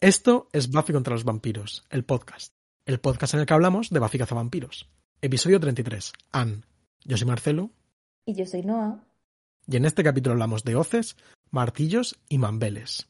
[0.00, 2.54] Esto es Buffy contra los vampiros, el podcast.
[2.86, 4.88] El podcast en el que hablamos de Buffy cazavampiros.
[5.20, 6.12] Episodio 33.
[6.30, 6.62] Anne.
[7.04, 7.72] Yo soy Marcelo.
[8.24, 9.02] Y yo soy Noah.
[9.66, 11.16] Y en este capítulo hablamos de hoces,
[11.50, 13.08] martillos y mambeles.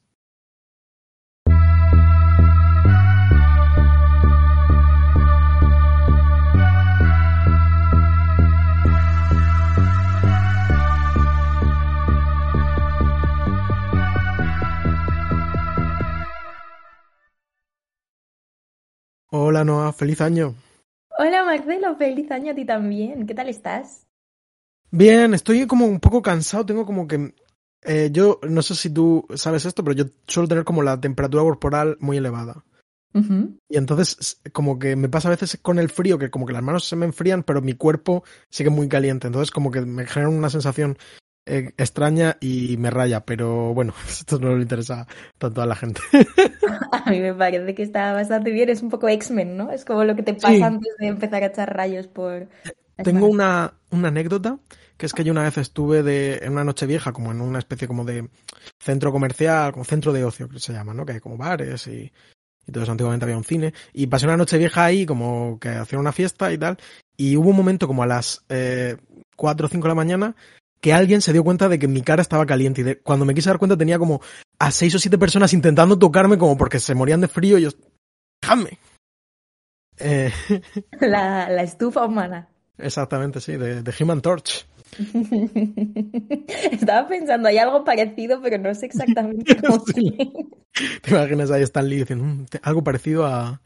[19.31, 20.55] Hola Noah, feliz año.
[21.19, 23.27] Hola Marcelo, feliz año a ti también.
[23.27, 24.07] ¿Qué tal estás?
[24.91, 27.35] Bien, estoy como un poco cansado, tengo como que...
[27.83, 31.43] eh, yo no sé si tú sabes esto, pero yo suelo tener como la temperatura
[31.43, 32.65] corporal muy elevada.
[33.69, 36.63] Y entonces como que me pasa a veces con el frío que como que las
[36.63, 39.27] manos se me enfrían, pero mi cuerpo sigue muy caliente.
[39.27, 40.97] Entonces como que me genera una sensación
[41.49, 43.25] eh, extraña y me raya.
[43.25, 45.07] Pero bueno, esto no le interesa
[45.39, 46.01] tanto a la gente.
[46.93, 48.69] A mí me parece que está bastante bien.
[48.69, 49.71] Es un poco X-Men, ¿no?
[49.71, 50.63] Es como lo que te pasa Sí.
[50.63, 52.49] antes de empezar a echar rayos por...
[52.97, 54.59] las Tengo una, una anécdota,
[54.97, 57.59] que es que yo una vez estuve de, en una noche vieja, como en una
[57.59, 58.29] especie como de
[58.79, 61.07] centro comercial, como centro de ocio, que se llama, ¿no?
[61.07, 62.13] Que hay como bares y,
[62.67, 62.93] y todo eso.
[62.93, 63.73] Antiguamente había un cine.
[63.93, 66.77] Y pasé una noche vieja ahí, como que hacían una fiesta y tal.
[67.17, 68.97] Y hubo un momento como a las eh,
[69.37, 70.37] 4 o 5 de la mañana
[70.81, 72.81] que alguien se dio cuenta de que mi cara estaba caliente.
[72.81, 74.21] Y de- cuando me quise dar cuenta tenía como
[74.59, 77.71] a 6 o 7 personas intentando tocarme como porque se morían de frío y yo...
[78.43, 78.79] ¡Déjame!
[79.99, 80.33] Eh,
[81.01, 82.49] La, la estufa humana.
[82.79, 84.67] exactamente, sí, de, de Human Torch.
[86.73, 89.81] Estaba pensando, hay algo parecido, pero no sé exactamente cómo.
[89.81, 90.17] Sí.
[91.03, 93.61] ¿Te imaginas ahí Stan Lee diciendo "Mm, te- algo parecido a,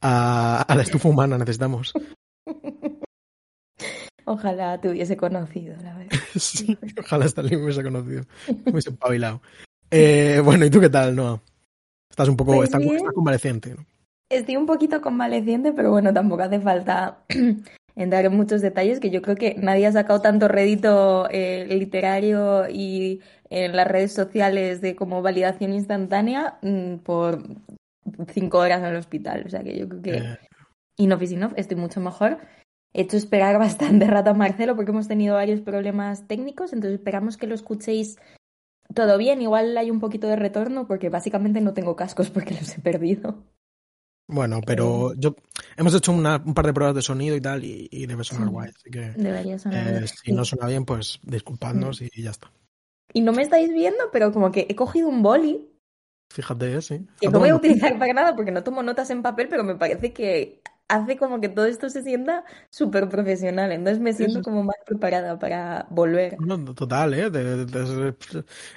[0.00, 1.92] a, a la estufa humana necesitamos?
[4.24, 5.97] Ojalá te hubiese conocido, la verdad.
[6.38, 9.40] Sí, ojalá Stan Lee me hubiese conocido, me hubiese espabilado.
[9.90, 11.40] Eh, bueno, ¿y tú qué tal, Noah?
[12.10, 13.84] Estás un poco, Pues estás, estás convaleciente, ¿no?
[14.30, 17.24] Estoy un poquito convaleciente, pero bueno, tampoco hace falta
[17.96, 22.68] entrar en muchos detalles, que yo creo que nadie ha sacado tanto rédito eh, literario
[22.68, 27.42] y en las redes sociales de como validación instantánea mm, por
[28.32, 29.44] cinco horas en el hospital.
[29.46, 30.38] O sea que yo creo que Eh,
[30.98, 32.38] enough is enough, estoy mucho mejor.
[32.94, 37.36] He hecho esperar bastante rato a Marcelo porque hemos tenido varios problemas técnicos, entonces esperamos
[37.36, 38.18] que lo escuchéis
[38.94, 39.42] todo bien.
[39.42, 43.44] Igual hay un poquito de retorno porque básicamente no tengo cascos porque los he perdido.
[44.30, 45.36] bueno, pero yo
[45.76, 48.46] hemos hecho una- un par de pruebas de sonido y tal y, y debe sonar
[48.48, 48.52] Sí.
[48.52, 50.08] guay, así que Debería sonar eh, bien.
[50.08, 52.50] si no suena bien, pues disculpadnos y ya está.
[53.14, 55.70] Y no me estáis viendo, pero como que he cogido un boli
[56.30, 56.98] Fíjate, sí.
[57.18, 59.64] que Está no voy a utilizar para nada porque no tomo notas en papel, pero
[59.64, 63.72] me parece que hace como que todo esto se sienta súper profesional.
[63.72, 66.40] Entonces me siento como más preparada para volver.
[66.40, 67.30] No, total, ¿eh?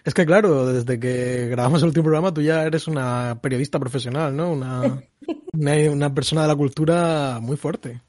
[0.04, 4.36] Es que claro, desde que grabamos el último programa tú ya eres una periodista profesional,
[4.36, 4.52] ¿no?
[4.52, 5.02] Una,
[5.54, 8.02] una, una persona de la cultura muy fuerte.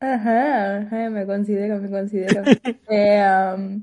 [0.00, 2.42] Ajá, ajá, me considero, me considero.
[2.88, 3.80] Eh,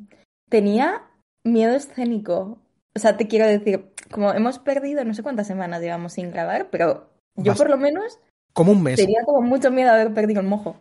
[0.49, 1.03] tenía
[1.43, 2.59] miedo escénico.
[2.95, 6.69] O sea, te quiero decir, como hemos perdido no sé cuántas semanas llevamos sin grabar,
[6.69, 8.19] pero yo por lo menos
[8.53, 8.97] Como un mes.
[8.97, 10.77] tenía como mucho miedo de haber perdido el mojo.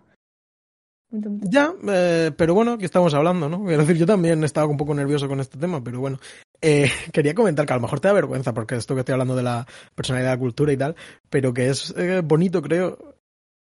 [1.10, 1.49] Mucho, mucho.
[1.50, 3.65] Ya, eh, pero bueno, aquí estamos hablando, ¿no?
[3.65, 6.19] Quiero decir, yo también he estado un poco nervioso con este tema, pero bueno.
[6.61, 9.34] Eh, quería comentar que a lo mejor te da vergüenza, porque esto que estoy hablando
[9.34, 10.94] de la personalidad de la cultura y tal,
[11.28, 13.12] pero que es eh, bonito, creo.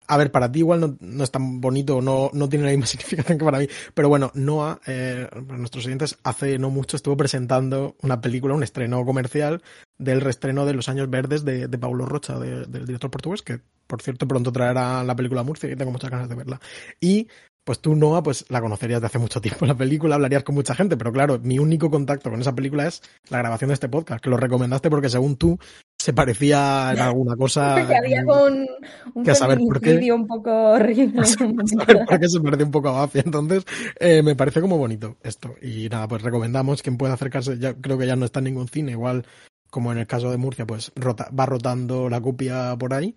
[0.08, 2.86] A ver, para ti igual no, no es tan bonito, no, no tiene la misma
[2.88, 7.18] significación que para mí, pero bueno, Noah, eh, para nuestros oyentes, hace no mucho estuvo
[7.18, 9.64] presentando una película, un estreno comercial
[9.98, 13.62] del reestreno de Los Años Verdes de, de Paulo Rocha, de- del director portugués, que
[13.88, 16.60] por cierto pronto traerá la película a Murcia y tengo muchas ganas de verla.
[17.00, 17.28] Y
[17.66, 20.76] pues tú, Noah, pues la conocerías de hace mucho tiempo la película, hablarías con mucha
[20.76, 24.24] gente, pero claro, mi único contacto con esa película es la grabación de este podcast,
[24.24, 25.58] que lo recomendaste porque según tú
[25.98, 27.74] se parecía en alguna cosa.
[27.80, 28.68] Porque había un,
[29.16, 29.88] un que a saber por qué.
[29.88, 31.22] feminicidio un poco horrible.
[31.22, 33.20] A saber por qué se parece un poco a Buffy.
[33.26, 33.66] Entonces,
[34.00, 35.56] eh, me parece como bonito esto.
[35.64, 37.58] Y nada, pues recomendamos quien pueda acercarse.
[37.58, 39.26] Ya creo que ya no está en ningún cine, igual
[39.72, 43.16] como en el caso de Murcia, pues rota, va rotando la copia por ahí.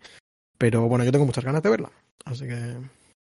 [0.56, 1.92] Pero bueno, yo tengo muchas ganas de verla.
[2.24, 2.78] Así que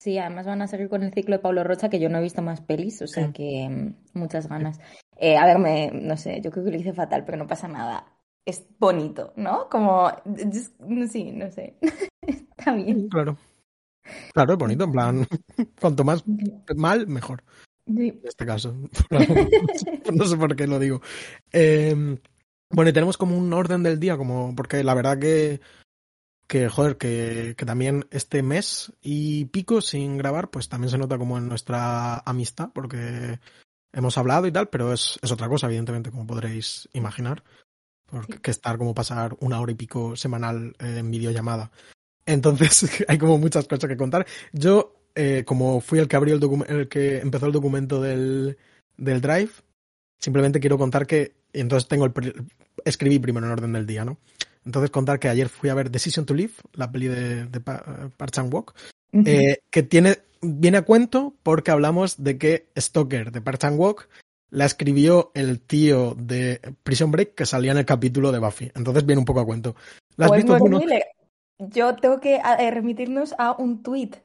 [0.00, 2.23] Sí, además van a seguir con el ciclo de Pablo Rocha, que yo no he
[2.23, 3.32] visto más pelis, o sea Sí.
[3.35, 4.81] que mm, muchas ganas.
[5.19, 7.69] Eh, a ver, me, no sé, yo creo que lo hice fatal, pero no pasa
[7.69, 8.06] nada.
[8.47, 9.69] es bonito, ¿no?
[9.69, 10.11] Como,
[11.11, 11.76] sí, no sé,
[12.26, 13.08] está bien.
[13.11, 13.37] Claro.
[14.32, 15.26] Claro, es bonito, en plan,
[15.81, 16.25] cuanto más
[16.75, 17.44] mal, mejor.
[17.87, 18.08] Sí.
[18.08, 18.75] En este caso.
[20.14, 21.02] no sé por qué lo digo.
[21.52, 21.94] Eh,
[22.70, 25.61] bueno, y tenemos como un orden del día, como porque la verdad que,
[26.50, 31.17] que joder, que, que, también este mes y pico sin grabar, pues también se nota
[31.17, 33.38] como en nuestra amistad, porque
[33.93, 37.44] hemos hablado y tal, pero es, es otra cosa, evidentemente, como podréis imaginar.
[38.05, 38.38] Porque sí.
[38.41, 41.70] que estar como pasar una hora y pico semanal en videollamada.
[42.26, 44.26] Entonces hay como muchas cosas que contar.
[44.52, 48.58] Yo, eh, como fui el que abrió el, el que empezó el documento del,
[48.97, 49.52] del Drive,
[50.19, 52.12] simplemente quiero contar que entonces tengo el
[52.85, 54.19] escribí primero en orden del día, ¿no?
[54.65, 58.31] Entonces contar que ayer fui a ver Decision to Live, la peli de, de Park
[58.31, 58.65] Chan uh
[59.12, 59.27] -huh.
[59.27, 64.09] eh, que tiene viene a cuento porque hablamos de que Stoker de Park Chan Walk
[64.51, 68.73] la escribió el tío de Prison Break que salía en el capítulo de Buffy.
[68.75, 69.77] Entonces viene un poco a cuento.
[70.17, 70.81] ¿La has pues visto tú?
[71.59, 74.17] Yo tengo que eh, remitirnos a un tuit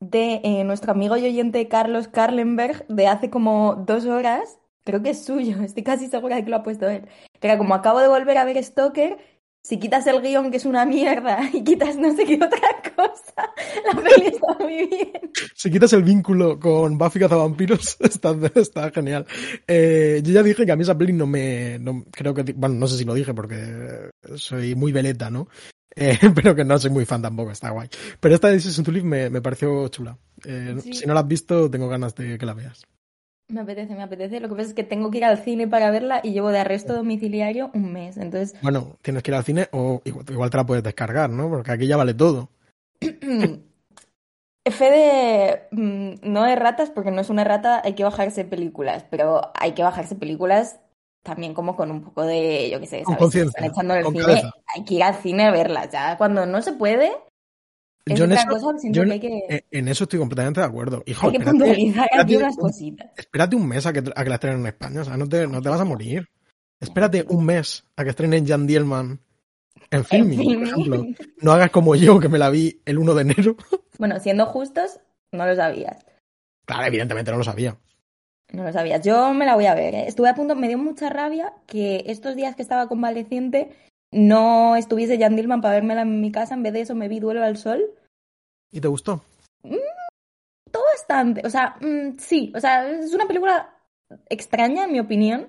[0.00, 5.10] de eh, nuestro amigo y oyente Carlos Karlenberg de hace como dos horas creo que
[5.10, 7.06] es suyo, estoy casi segura de que lo ha puesto él.
[7.40, 9.18] Que era como acabo de volver a ver Stoker,
[9.62, 12.58] si quitas el guion que es una mierda y quitas no sé qué otra
[12.96, 13.52] cosa,
[13.94, 15.12] la peli está muy bien.
[15.54, 19.26] Si quitas el vínculo con Buffy Cazavampiros, está, está genial.
[19.66, 21.78] Eh, yo ya dije que a mí esa peli no me...
[21.78, 22.42] No, creo que...
[22.54, 25.48] Bueno, no sé si lo dije porque soy muy veleta, ¿no?
[25.94, 27.88] Eh, pero que no soy muy fan tampoco, está guay.
[28.18, 30.18] Pero esta de Season to Live me, me pareció chula.
[30.44, 30.94] Eh, sí.
[30.94, 32.82] Si no la has visto, tengo ganas de que la veas.
[33.52, 34.40] Me apetece, me apetece.
[34.40, 36.58] Lo que pasa es que tengo que ir al cine para verla y llevo de
[36.58, 38.16] arresto domiciliario un mes.
[38.16, 38.54] Entonces.
[38.62, 41.50] Bueno, tienes que ir al cine o igual, igual te la puedes descargar, ¿no?
[41.50, 42.48] Porque aquí ya vale todo.
[44.70, 49.50] Fede mm, no es ratas porque no es una rata, hay que bajarse películas, pero
[49.54, 50.78] hay que bajarse películas
[51.22, 53.06] también como con un poco de, yo qué sé, ¿sabes?
[53.06, 53.58] Con conciencia.
[53.58, 54.50] Están echando el cine, cabeza.
[54.74, 55.90] hay que ir al cine a verlas.
[55.90, 57.12] Ya cuando no se puede,
[58.06, 59.64] yo, en otra eso, cosa, yo que hay que...
[59.70, 61.02] en eso estoy completamente de acuerdo.
[61.06, 63.10] Hijo, hay que espérate, puntualizar aquí espérate, unas cositas.
[63.16, 65.00] espérate un mes a que, a que la estrenen en España.
[65.02, 66.28] O sea, no te, no te vas a morir.
[66.80, 69.20] Espérate un mes a que estrenen Jan Dielman
[69.92, 71.06] en filming, por ejemplo.
[71.40, 73.56] No hagas como yo, que me la vi el 1 de enero.
[73.98, 74.98] Bueno, siendo justos,
[75.30, 76.04] no lo sabías.
[76.64, 77.76] Claro, evidentemente no lo sabía.
[78.50, 79.02] No lo sabías.
[79.04, 79.94] Yo me la voy a ver.
[79.94, 80.04] ¿eh?
[80.08, 83.70] Estuve a punto, me dio mucha rabia que estos días que estaba convaleciente
[84.12, 86.54] no estuviese Jan Dillman para vérmela en mi casa.
[86.54, 87.82] En vez de eso me vi Duelo al Sol.
[88.70, 89.24] ¿Y te gustó?
[89.62, 89.76] Mm,
[90.70, 91.42] todo bastante.
[91.44, 92.52] O sea, mm, sí.
[92.54, 93.74] O sea, es una película
[94.28, 95.48] extraña, en mi opinión.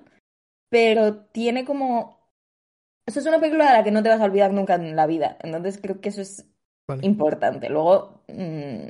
[0.70, 2.18] Pero tiene como.
[3.06, 5.06] Eso es una película de la que no te vas a olvidar nunca en la
[5.06, 5.36] vida.
[5.42, 6.46] Entonces creo que eso es
[6.88, 7.06] vale.
[7.06, 7.68] importante.
[7.68, 8.88] Luego mmm,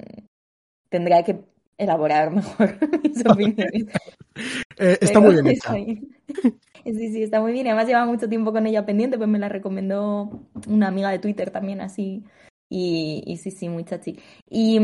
[0.89, 1.45] tendrá que
[1.77, 3.87] elaborar mejor mis opiniones.
[4.79, 6.19] eh, está muy bien.
[6.85, 7.67] Sí, sí, está muy bien.
[7.67, 11.51] Además lleva mucho tiempo con ella pendiente, pues me la recomendó una amiga de Twitter
[11.51, 12.25] también así.
[12.69, 14.19] Y, y sí, sí, muy chachi.
[14.51, 14.79] Y,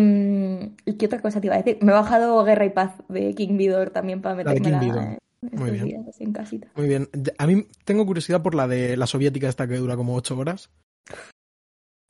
[0.84, 1.78] ¿Y qué otra cosa te iba a decir?
[1.82, 5.84] Me he bajado Guerra y Paz de King Vidor también para meterme la, muy bien.
[5.84, 6.68] Días, así en casita.
[6.76, 7.08] Muy bien.
[7.38, 10.70] A mí tengo curiosidad por la de la soviética esta que dura como ocho horas.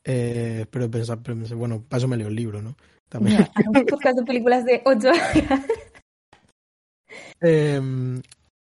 [0.05, 1.21] Eh, pero pensar,
[1.55, 2.77] bueno, para eso me leo el libro, ¿no?
[3.09, 3.47] También.
[3.89, 5.35] Podcast de películas de ocho horas.
[7.41, 7.81] eh,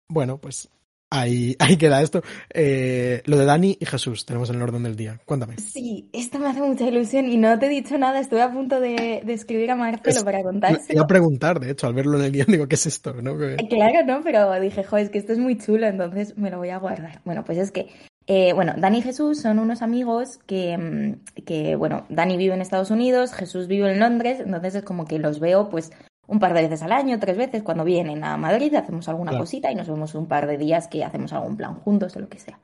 [0.09, 0.69] bueno, pues
[1.13, 2.21] Ahí, ahí queda esto.
[2.53, 5.19] Eh, lo de Dani y Jesús tenemos en el orden del día.
[5.25, 5.57] Cuéntame.
[5.57, 8.21] Sí, esto me hace mucha ilusión y no te he dicho nada.
[8.21, 10.93] Estuve a punto de, de escribir a Marcelo es, para contárselo.
[10.93, 13.13] Iba a preguntar, de hecho, al verlo en el guion, digo, ¿qué es esto?
[13.21, 13.37] ¿No?
[13.37, 13.57] Que...
[13.67, 16.69] Claro, no, pero dije, joder, es que esto es muy chulo, entonces me lo voy
[16.69, 17.19] a guardar.
[17.25, 17.89] Bueno, pues es que,
[18.27, 22.61] eh, bueno, Dani y Jesús son unos amigos que, mm, que, bueno, Dani vive en
[22.61, 25.91] Estados Unidos, Jesús vive en Londres, entonces es como que los veo, pues,
[26.31, 29.43] un par de veces al año, tres veces, cuando vienen a Madrid, hacemos alguna claro.
[29.43, 32.29] cosita y nos vemos un par de días que hacemos algún plan juntos o lo
[32.29, 32.57] que sea.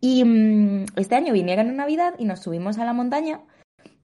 [0.00, 3.42] Y mmm, este año vinieron en Navidad y nos subimos a la montaña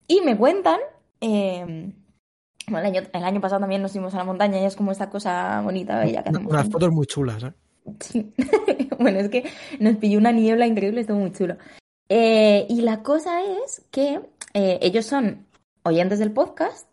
[0.06, 0.78] y me cuentan,
[1.21, 1.92] eh,
[2.68, 4.92] bueno, el año, el año, pasado también nos subimos a la montaña y es como
[4.92, 6.52] esta cosa bonita, bella que hacemos.
[6.52, 7.52] Unas fotos muy chulas, ¿eh?
[7.99, 8.32] Sí.
[9.00, 11.56] bueno, es que nos pilló una niebla increíble, estuvo muy chulo.
[12.09, 14.21] Eh, y la cosa es que
[14.54, 15.49] eh, ellos son
[15.82, 16.87] oyentes del podcast,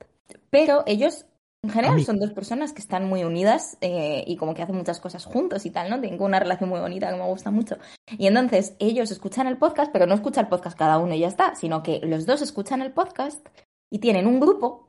[0.49, 1.27] pero ellos
[1.61, 5.01] en general son dos personas que están muy unidas eh, y como que hacen muchas
[5.01, 5.99] cosas juntos y tal, ¿no?
[5.99, 7.77] Tengo una relación muy bonita que me gusta mucho.
[8.17, 11.27] Y entonces ellos escuchan el podcast, pero no escuchan el podcast cada uno y ya
[11.27, 13.45] está, sino que los dos escuchan el podcast
[13.91, 14.87] y tienen un grupo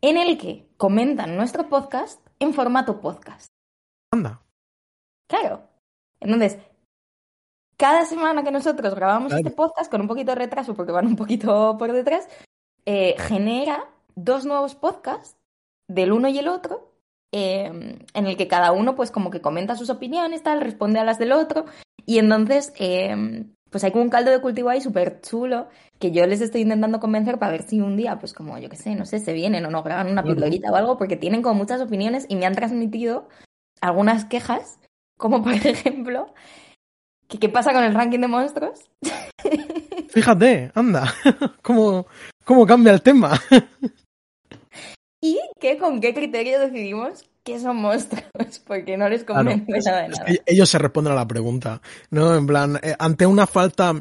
[0.00, 3.48] en el que comentan nuestro podcast en formato podcast.
[4.12, 4.40] Anda.
[5.28, 5.68] Claro.
[6.20, 6.58] Entonces,
[7.76, 9.44] cada semana que nosotros grabamos claro.
[9.44, 12.28] este podcast con un poquito de retraso, porque van un poquito por detrás,
[12.86, 15.37] eh, genera dos nuevos podcasts
[15.88, 16.92] del uno y el otro,
[17.32, 21.04] eh, en el que cada uno pues como que comenta sus opiniones, tal, responde a
[21.04, 21.64] las del otro,
[22.06, 25.68] y entonces eh, pues hay como un caldo de cultivo ahí súper chulo
[25.98, 28.76] que yo les estoy intentando convencer para ver si un día, pues como yo qué
[28.76, 31.56] sé, no sé, se vienen o nos graban una pildorita o algo, porque tienen como
[31.56, 33.28] muchas opiniones y me han transmitido
[33.80, 34.78] algunas quejas,
[35.16, 36.32] como por ejemplo,
[37.26, 38.90] que qué pasa con el ranking de monstruos.
[40.08, 41.12] Fíjate, anda,
[41.62, 42.06] cómo,
[42.44, 43.40] cómo cambia el tema.
[45.20, 48.24] y que con qué criterio decidimos que son monstruos,
[48.66, 50.24] porque no les convence nada de nada.
[50.46, 52.36] ellos se responden a la pregunta, ¿no?
[52.36, 53.94] En plan, eh, ante una falta,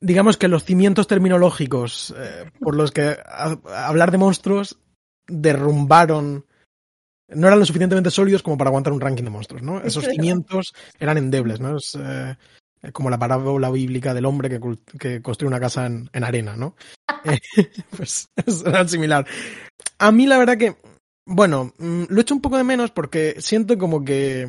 [0.00, 3.16] digamos que los cimientos terminológicos eh, por los que
[3.66, 4.78] hablar de monstruos
[5.26, 6.46] derrumbaron,
[7.28, 9.82] no eran lo suficientemente sólidos como para aguantar un ranking de monstruos, ¿no?
[9.82, 11.76] Esos cimientos eran endebles, ¿no?
[11.76, 12.36] Es eh,
[12.92, 14.60] como la parábola bíblica del hombre que,
[14.98, 16.74] que construye una casa en, en arena, ¿no?
[17.96, 19.26] pues es similar.
[19.98, 20.76] A mí la verdad que
[21.24, 24.48] bueno, mm, lo echo un poco de menos porque siento como que,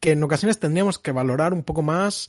[0.00, 2.28] que en ocasiones tendríamos que valorar un poco más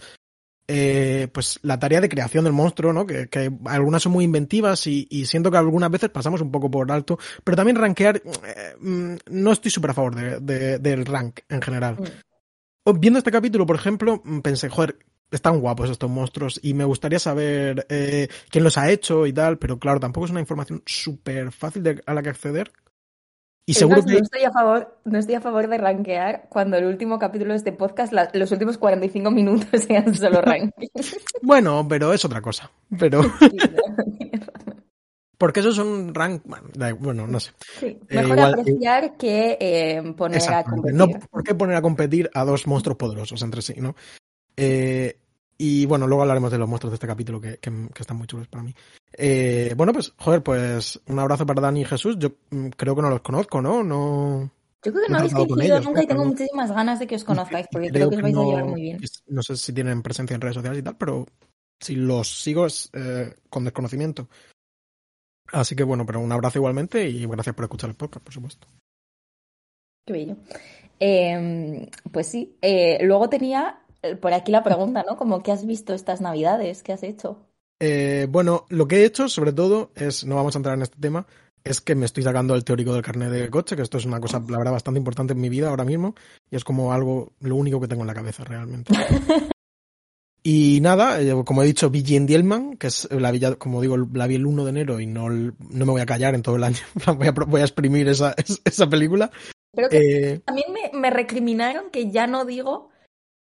[0.68, 3.06] eh, pues la tarea de creación del monstruo, ¿no?
[3.06, 6.70] Que, que algunas son muy inventivas y, y, siento que algunas veces pasamos un poco
[6.70, 11.06] por alto, pero también rankear, eh, mm, no estoy súper a favor de, de, del
[11.06, 11.98] rank en general.
[12.00, 13.00] Mm.
[13.00, 14.98] Viendo este capítulo, por ejemplo, pensé, joder,
[15.32, 19.58] están guapos estos monstruos y me gustaría saber eh, quién los ha hecho y tal,
[19.58, 22.72] pero claro, tampoco es una información súper fácil de, a la que acceder.
[23.66, 24.14] Y seguro que...
[24.14, 27.58] no, estoy a favor, no estoy a favor de rankear cuando el último capítulo de
[27.58, 30.90] este podcast, la, los últimos 45 minutos sean solo ranking.
[31.42, 32.70] bueno, pero es otra cosa.
[33.00, 33.22] Pero.
[35.38, 36.44] Porque eso es un rank.
[37.00, 37.52] Bueno, no sé.
[37.80, 40.96] Sí, eh, mejor igual, apreciar que eh, poner a competir.
[40.96, 43.96] No, ¿Por qué poner a competir a dos monstruos poderosos entre sí, no?
[44.56, 45.21] Eh,
[45.64, 48.26] y bueno, luego hablaremos de los monstruos de este capítulo que, que, que están muy
[48.26, 48.74] chulos para mí.
[49.14, 52.18] Eh, bueno, pues, joder, pues un abrazo para Dani y Jesús.
[52.18, 53.84] Yo mm, creo que no los conozco, ¿no?
[53.84, 54.52] No.
[54.84, 57.68] Yo creo que no, habéis coincidido nunca y tengo muchísimas ganas de que os conozcáis,
[57.72, 59.00] porque creo, creo que os vais no, a llevar muy bien.
[59.28, 61.28] No sé si tienen presencia en redes sociales y tal, pero
[61.80, 64.30] si los sigo es eh, con desconocimiento.
[65.52, 68.68] Así que bueno, pero un abrazo igualmente y gracias por escuchar el podcast, por supuesto.
[70.08, 70.38] Qué bello.
[71.00, 73.78] Eh, pues sí, eh, luego tenía
[74.22, 75.18] por aquí la pregunta, ¿no?
[75.18, 76.84] Como, ¿qué has visto estas navidades?
[76.84, 77.38] ¿Qué has hecho?
[77.80, 81.00] Eh, bueno, lo que he hecho, sobre todo, es, no vamos a entrar en este
[81.00, 81.26] tema,
[81.64, 84.20] es que me estoy sacando el teórico del carnet de coche, que esto es una
[84.20, 86.14] cosa, la verdad, bastante importante en mi vida ahora mismo,
[86.52, 88.94] y es como algo, lo único que tengo en la cabeza realmente.
[90.44, 93.98] y nada, eh, como he dicho, vi Jane Dielman, que es la villa, como digo,
[93.98, 96.58] la vi el 1 de enero y no, no me voy a callar en todo
[96.58, 96.82] el año,
[97.18, 99.32] voy a, voy a exprimir esa, esa película.
[99.74, 102.91] Pero que eh, también me, me recriminaron que ya no digo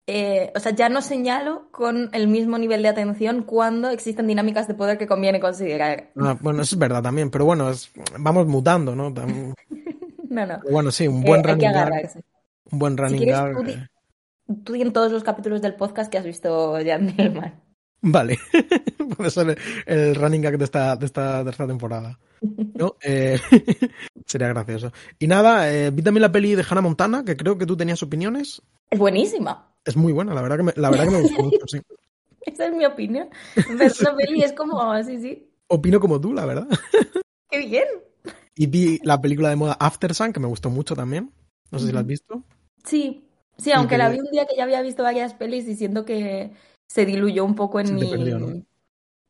[0.07, 4.67] eh, o sea, ya no señalo con el mismo nivel de atención cuando existen dinámicas
[4.67, 6.11] de poder que conviene considerar.
[6.17, 9.09] Ah, bueno, eso es verdad también, pero bueno, es, vamos mutando, ¿no?
[10.29, 10.59] no, no.
[10.69, 12.23] Bueno, sí, un buen eh, running gag.
[12.71, 13.55] Un buen running si gag.
[13.55, 13.75] Tú, di,
[14.63, 17.61] tú di en todos los capítulos del podcast que has visto Jan Dillman.
[18.01, 18.39] Vale,
[19.15, 19.55] puede ser
[19.85, 22.17] el running gag de esta, de esta tercera temporada.
[22.73, 22.95] ¿no?
[23.03, 23.39] Eh,
[24.25, 24.91] sería gracioso.
[25.19, 28.63] Y nada, vi también la peli de Hannah Montana, que creo que tú tenías opiniones.
[28.89, 29.70] Es buenísima.
[29.85, 31.81] Es muy buena, la verdad que me, la verdad que me gustó mucho, sí.
[32.41, 33.29] Esa es mi opinión.
[33.55, 35.47] Ver una peli es como, sí, sí.
[35.67, 36.67] Opino como tú, la verdad.
[37.49, 37.85] ¡Qué bien!
[38.55, 41.31] Y vi la película de moda After Sun, que me gustó mucho también.
[41.71, 42.43] No sé si la has visto.
[42.83, 43.25] Sí,
[43.57, 43.97] sí, aunque que...
[43.99, 46.51] la vi un día que ya había visto varias pelis y siento que
[46.87, 48.09] se diluyó un poco en Se mi.
[48.09, 48.63] Perdió, ¿no?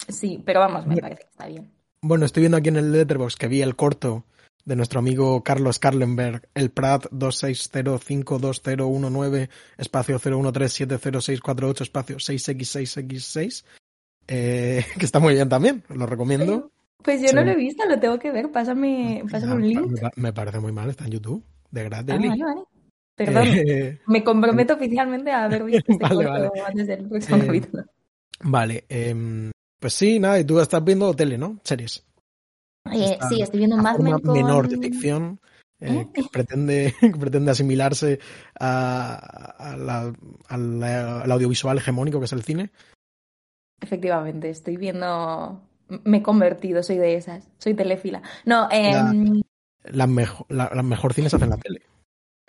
[0.07, 1.71] Sí, pero vamos, me parece que está bien.
[2.01, 4.25] Bueno, estoy viendo aquí en el Letterbox que vi el corto
[4.65, 13.63] de nuestro amigo Carlos Karlenberg, el Prat 260522019, espacio 01370648, espacio 6x6x6,
[14.27, 16.71] eh, que está muy bien también, lo recomiendo.
[17.03, 17.35] Pues yo sí.
[17.35, 19.99] no lo he visto, lo tengo que ver, pásame, pásame un link.
[20.15, 22.15] Me, parece muy mal, está en YouTube, de gratis.
[22.15, 22.61] Ah, vale, vale.
[23.15, 26.49] Perdón, eh, me comprometo oficialmente a haber visto este vale, vale.
[26.65, 27.83] antes del próximo eh, capítulo.
[28.43, 31.59] Vale, eh, pues sí, nada, y tú estás viendo tele, ¿no?
[31.63, 32.03] Series.
[32.91, 34.33] Eh, sí, estoy viendo Men con...
[34.33, 35.39] menor de ficción
[35.79, 38.19] eh, que, pretende, que pretende asimilarse
[38.59, 39.15] a,
[39.57, 40.13] a la,
[40.47, 42.71] a la, al audiovisual hegemónico que es el cine.
[43.81, 45.61] Efectivamente, estoy viendo...
[46.05, 48.21] Me he convertido, soy de esas, soy telefila.
[48.45, 48.93] No, eh...
[48.93, 49.43] La,
[49.83, 51.81] la, mejor, la, la mejor cine se hace en la tele.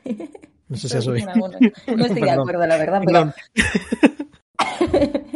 [0.72, 1.28] No sé si has oído.
[1.34, 3.30] No estoy de acuerdo, la verdad, pero...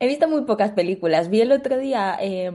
[0.00, 1.28] He visto muy pocas películas.
[1.28, 2.50] Vi el otro día eh,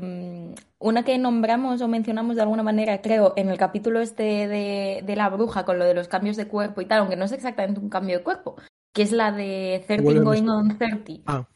[0.80, 5.16] una que nombramos o mencionamos de alguna manera, creo, en el capítulo este de, de,
[5.16, 7.80] la bruja con lo de los cambios de cuerpo y tal, aunque no es exactamente
[7.80, 8.56] un cambio de cuerpo,
[8.94, 11.24] que es la de 13 Going on 30.
[11.26, 11.48] Ah.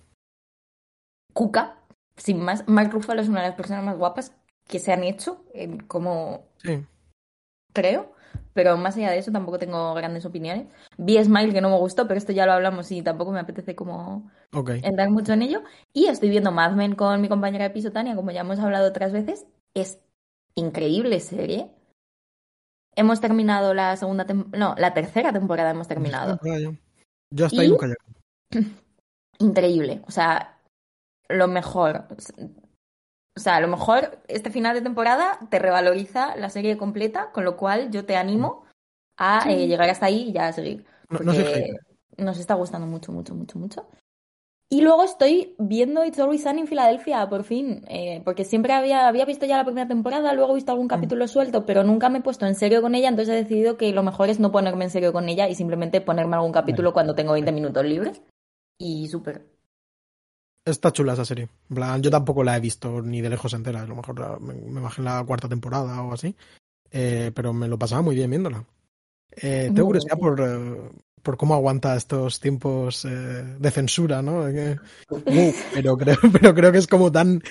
[1.34, 1.78] Cuca,
[2.16, 2.68] sin más.
[2.68, 4.36] Mark Ruffalo es una de las personas más guapas
[4.68, 6.48] que se han hecho, eh, como...
[6.58, 6.86] Sí.
[7.74, 8.17] creo.
[8.54, 10.68] Pero más allá de eso tampoco tengo grandes opiniones.
[10.98, 13.76] Vi Smile que no me gustó, pero esto ya lo hablamos y tampoco me apetece
[13.76, 14.30] como
[14.84, 15.64] entrar mucho en ello.
[15.94, 18.88] Y estoy viendo Mad Men con mi compañera de piso Tania, como ya hemos hablado
[18.88, 19.46] otras veces.
[19.74, 20.00] Es
[20.56, 21.70] increíble serie.
[22.96, 26.40] Hemos terminado la segunda no, la tercera temporada hemos terminado.
[27.30, 28.68] Yo hasta ahí nunca llegué.
[29.40, 30.02] Increíble.
[30.08, 30.60] O sea,
[31.30, 32.08] lo mejor.
[33.38, 37.46] O sea, a lo mejor este final de temporada te revaloriza la serie completa, con
[37.46, 38.66] lo cual yo te animo
[39.16, 39.52] a Sí.
[39.52, 40.86] eh, llegar hasta ahí y ya a seguir.
[41.10, 41.34] No,
[42.18, 43.86] nos está gustando mucho, mucho, mucho, mucho.
[44.70, 49.08] Y luego estoy viendo It's Always Sunny en Filadelfia, por fin, eh, porque siempre había,
[49.08, 52.18] había visto ya la primera temporada, luego he visto algún capítulo suelto, pero nunca me
[52.18, 54.86] he puesto en serio con ella, entonces he decidido que lo mejor es no ponerme
[54.86, 58.22] en serio con ella y simplemente ponerme algún capítulo cuando tengo 20 minutos libres.
[58.78, 59.46] Y súper.
[60.68, 61.48] Está chula esa serie.
[61.74, 63.82] Plan, yo tampoco la he visto ni de lejos entera.
[63.82, 66.36] A lo mejor la- me, me bajé en la cuarta temporada o así.
[66.92, 68.66] Eh, pero me lo pasaba muy bien viéndola.
[69.32, 70.90] Eh, tengo curiosidad por, eh,
[71.22, 73.10] por cómo aguanta estos tiempos eh,
[73.60, 74.46] de censura, ¿no?
[75.74, 77.42] Pero, creo, pero creo que es como tan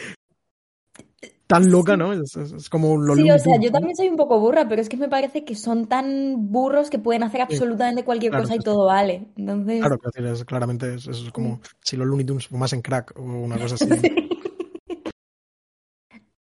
[1.47, 2.13] tan loca, ¿no?
[2.13, 4.83] Es, es- es como lo Sí, o sea, yo también soy un poco burra, pero
[4.83, 8.55] es que me parece que son tan burros que pueden hacer absolutamente cualquier claro, cosa
[8.57, 9.27] y sí, todo vale.
[9.37, 9.99] Entonces, Claro,
[10.33, 13.87] es, claramente es, es como si los Looney Tunes fumasen crack o una cosa así.
[13.87, 14.13] Sí.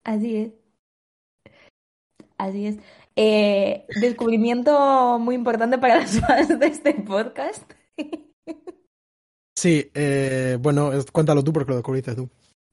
[0.04, 0.52] Así es.
[2.38, 2.76] Así es.
[3.16, 7.68] Eh, descubrimiento muy importante para los fans de este podcast.
[9.56, 12.28] Sí, eh, bueno, cuéntalo tú porque lo descubriste tú.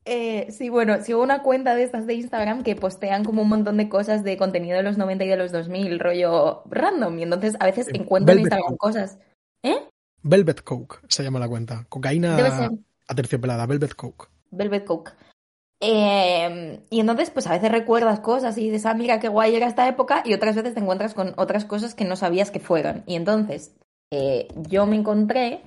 [0.05, 3.77] Eh, sí, bueno, sigo una cuenta de estas de Instagram que postean como un montón
[3.77, 7.19] de cosas de contenido de los 90 y de los 2000, rollo random.
[7.19, 8.79] Y entonces a veces Sí, encuentro en Instagram Coke.
[8.79, 9.17] cosas.
[9.63, 9.77] ¿Eh?
[10.21, 11.85] Velvet Coke se llama la cuenta.
[11.89, 12.69] Cocaína
[13.07, 14.27] aterciopelada, Velvet Coke.
[14.51, 15.11] Velvet Coke.
[15.85, 19.67] Eh, y entonces, pues a veces recuerdas cosas y dices, ah, mira qué guay era
[19.67, 23.03] esta época, y otras veces te encuentras con otras cosas que no sabías que fueron.
[23.05, 23.75] Y entonces,
[24.11, 25.61] eh, yo me encontré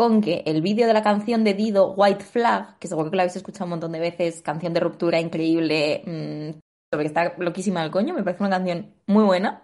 [0.00, 3.24] con que el vídeo de la canción de Dido, White Flag, que seguro que la
[3.24, 6.58] habéis escuchado un montón de veces, canción de ruptura increíble, mm,
[6.90, 9.60] sobre que está loquísima el coño, me parece una canción muy buena.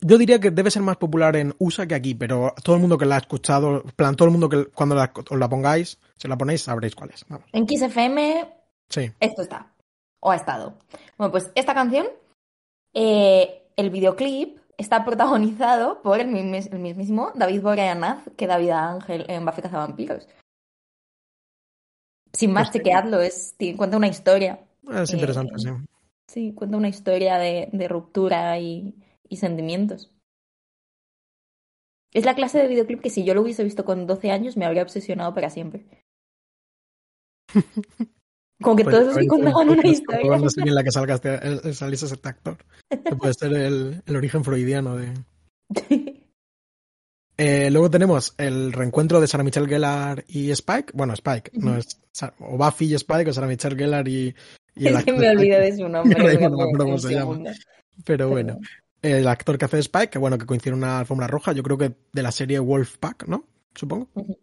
[0.00, 2.96] Yo diría que debe ser más popular en USA que aquí, pero todo el mundo
[2.96, 5.98] que la ha escuchado, en plan, todo el mundo que cuando la, os la pongáis,
[6.16, 7.22] si la ponéis, sabréis cuál es.
[7.28, 7.46] Vamos.
[7.52, 8.54] En Kiss FM
[8.88, 9.12] Sí.
[9.20, 9.70] esto está.
[10.20, 10.78] O ha estado.
[11.18, 12.06] Bueno, pues esta canción,
[12.94, 19.24] eh, el videoclip está protagonizado por el, mismis- el mismísimo David Boreanaz que David Ángel
[19.28, 20.28] en Buffy Cazavampiros.
[22.32, 24.66] Sin más, Pues chequeadlo, es, cuenta una historia.
[24.90, 25.68] Es Eh, interesante, sí.
[26.26, 28.94] Sí, cuenta una historia de, de ruptura y,
[29.28, 30.10] y sentimientos.
[32.12, 34.64] Es la clase de videoclip que si yo lo hubiese visto con 12 años me
[34.64, 35.86] habría obsesionado para siempre.
[38.62, 40.38] Como que Pues, todos que contaban una historia.
[40.38, 42.56] no sé en la que salga este, el- saliese este actor.
[42.88, 45.12] Que puede ser el, el origen freudiano de.
[47.36, 50.92] Eh, luego tenemos el reencuentro de Sarah Michelle Gellar y Spike.
[50.94, 52.00] Bueno, Spike, no es
[52.38, 54.32] o Buffy y Spike o Sarah Michelle Gellar y,
[54.76, 56.16] y el Es que me olvidé de su nombre.
[56.16, 57.40] No me acuerdo cómo se llama.
[58.04, 58.58] Pero bueno,
[59.02, 61.76] el actor que hace Spike, que bueno, que coincide en una alfombra roja, yo creo
[61.76, 63.46] que de la serie Wolfpack, ¿no?
[63.74, 64.08] Supongo.
[64.14, 64.38] Ujú.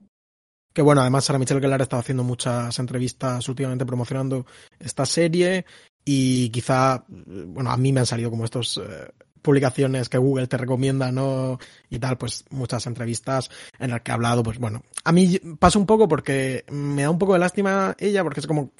[0.74, 4.46] Que bueno, además Sarah Michelle Gellar ha estado haciendo muchas entrevistas últimamente promocionando
[4.80, 5.66] esta serie
[6.06, 10.58] y quizá, bueno, a mí me han salido como estos eh, publicaciones que Google te
[10.58, 11.60] recomienda, ¿no?
[11.90, 15.78] Y tal, pues muchas entrevistas en las que ha hablado, pues bueno, a mí pasa
[15.80, 18.72] un poco porque me da un poco de lástima ella porque es como,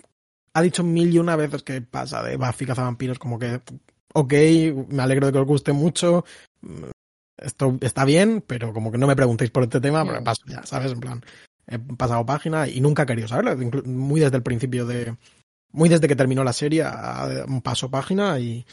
[0.54, 3.62] ha dicho mil y una veces que pasa de Buffy cazavampiros, como que,
[4.14, 4.34] ok,
[4.90, 6.26] me alegro de que os guste mucho,
[7.38, 10.26] esto está bien, pero como que no me preguntéis por este tema, porque Mm.
[10.26, 10.92] paso ya, ¿sabes?
[10.92, 11.22] En plan,
[11.72, 13.56] he pasado página y nunca he querido saberlo,
[13.86, 15.16] muy desde el principio de,
[15.72, 18.66] muy desde que terminó la serie, a- paso página y,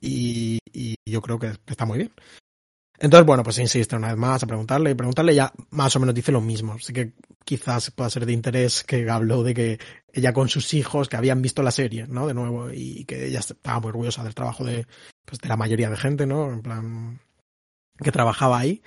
[0.00, 2.12] y, y yo creo que está muy bien.
[2.98, 6.14] Entonces, bueno, pues insiste una vez más a preguntarle y preguntarle ya más o menos
[6.14, 6.74] dice lo mismo.
[6.74, 7.12] Así que
[7.44, 9.78] quizás pueda ser de interés que habló de que
[10.12, 12.28] ella con sus hijos que habían visto la serie, ¿no?
[12.28, 14.86] De nuevo y que ella estaba muy orgullosa del trabajo de,
[15.24, 16.52] pues, de la mayoría de gente, ¿no?
[16.52, 17.20] En plan,
[17.98, 18.82] que trabajaba ahí.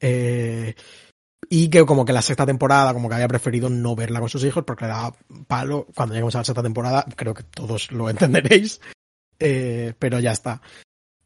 [0.00, 0.74] Eh,
[1.48, 4.44] y que como que la sexta temporada como que había preferido no verla con sus
[4.44, 5.14] hijos porque le daba
[5.46, 5.86] palo.
[5.94, 8.80] Cuando lleguemos a la sexta temporada creo que todos lo entenderéis.
[9.38, 10.62] Eh, pero ya está.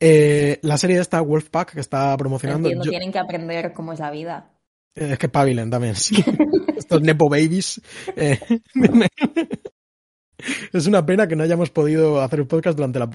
[0.01, 2.69] Eh, la serie de esta Wolfpack que está promocionando.
[2.69, 4.51] Entiendo, yo- tienen que aprender cómo es la vida.
[4.95, 6.17] eh, es que pavilen también, sí.
[6.77, 7.81] Estos Nepo Babies.
[8.17, 8.39] eh,
[10.73, 13.11] es una pena que no hayamos podido hacer el podcast durante la-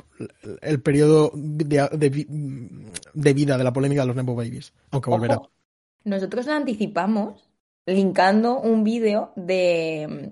[0.62, 2.28] el periodo de, de vi-
[3.14, 4.74] de vida de la polémica de los Nepo Babies.
[4.92, 5.38] Aunque volverá.
[5.38, 5.52] Ojo,
[6.04, 7.50] nosotros la anticipamos
[7.86, 10.32] linkando un vídeo de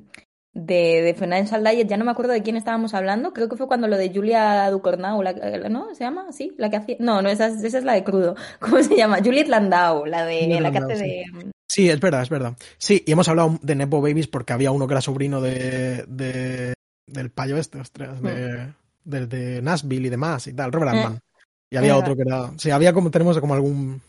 [0.51, 3.67] de, de Financial Diet, ya no me acuerdo de quién estábamos hablando, creo que fue
[3.67, 5.31] cuando lo de Julia Ducournau, la,
[5.69, 5.93] ¿no?
[5.95, 6.31] ¿Se llama?
[6.31, 6.53] ¿Sí?
[6.57, 6.95] La que hacía...
[6.99, 8.35] No, no, esa, es- esa es la de crudo.
[8.59, 9.19] ¿Cómo se llama?
[9.23, 11.09] Juliet Landau, la de la que Landau, hace sí.
[11.09, 11.51] de...
[11.69, 12.53] Sí, es verdad, es verdad.
[12.79, 16.73] Sí, y hemos hablado de Nepo Babies porque había uno que era sobrino de, de
[17.05, 18.73] del payo este, ostras, de,
[19.05, 20.97] de, de Nashville y demás y tal, Robert Mm.
[20.97, 21.19] Altman.
[21.71, 22.51] Y había otro que era.
[22.57, 24.01] Sí, había como, tenemos como algún.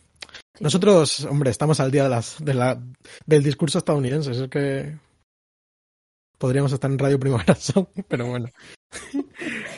[0.56, 0.64] Sí.
[0.64, 2.82] Nosotros, hombre, estamos al día de las, de la,
[3.26, 4.32] del discurso estadounidense.
[4.32, 4.96] Es que
[6.38, 7.56] podríamos estar en Radio Primavera
[8.08, 8.48] pero bueno.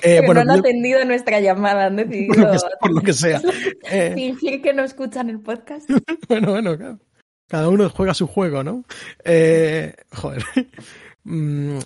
[0.05, 2.93] Eh, Pero bueno, no han yo- atendido nuestra llamada, han por, lo decidido que, por
[2.93, 3.41] lo que sea.
[3.89, 5.89] Eh, fingir que no escuchan el podcast.
[6.29, 6.99] bueno, bueno, claro.
[7.47, 8.85] cada uno juega su juego, ¿no?
[9.25, 10.43] Eh, joder.
[11.23, 11.79] Mm,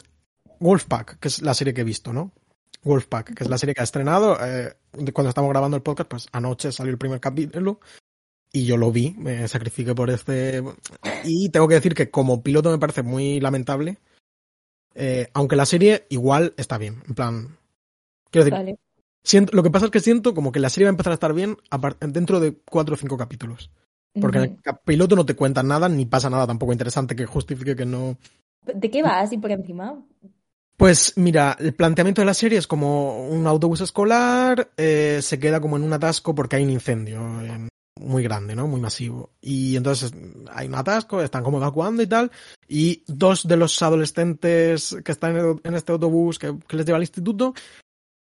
[0.61, 2.33] Wolfpack, que es la serie que he visto, ¿no?
[2.85, 4.39] Wolfpack, que es la serie que ha estrenado.
[4.43, 4.73] eh,
[5.13, 7.81] cuando estamos grabando el podcast, pues anoche salió el primer capítulo
[8.57, 10.63] y yo lo vi, me sacrifiqué por este.
[11.25, 13.99] Y tengo que decir que como piloto me parece muy lamentable.
[14.99, 17.03] eh, aunque la serie igual está bien.
[17.07, 17.59] En plan.
[18.31, 18.79] Quiero decir, Vale.
[19.23, 21.15] siento- lo que pasa es que siento como que la serie va a empezar a
[21.15, 21.59] estar bien
[22.01, 23.71] dentro de cuatro o cinco capítulos.
[24.19, 27.77] Porque en el piloto no te cuentan nada, ni pasa nada tampoco interesante que justifique
[27.77, 28.17] que no.
[28.65, 30.03] ¿De qué va así por encima?
[30.79, 35.61] Pues mira, el planteamiento de la serie es como un autobús escolar, eh, se queda
[35.61, 37.69] como en un atasco porque hay un incendio eh,
[38.01, 38.67] muy grande, ¿no?
[38.67, 39.31] Muy masivo.
[39.41, 40.13] Y entonces
[40.53, 42.31] hay un atasco, están como evacuando y tal,
[42.69, 47.55] y dos de los adolescentes que están en este autobús que, les lleva al instituto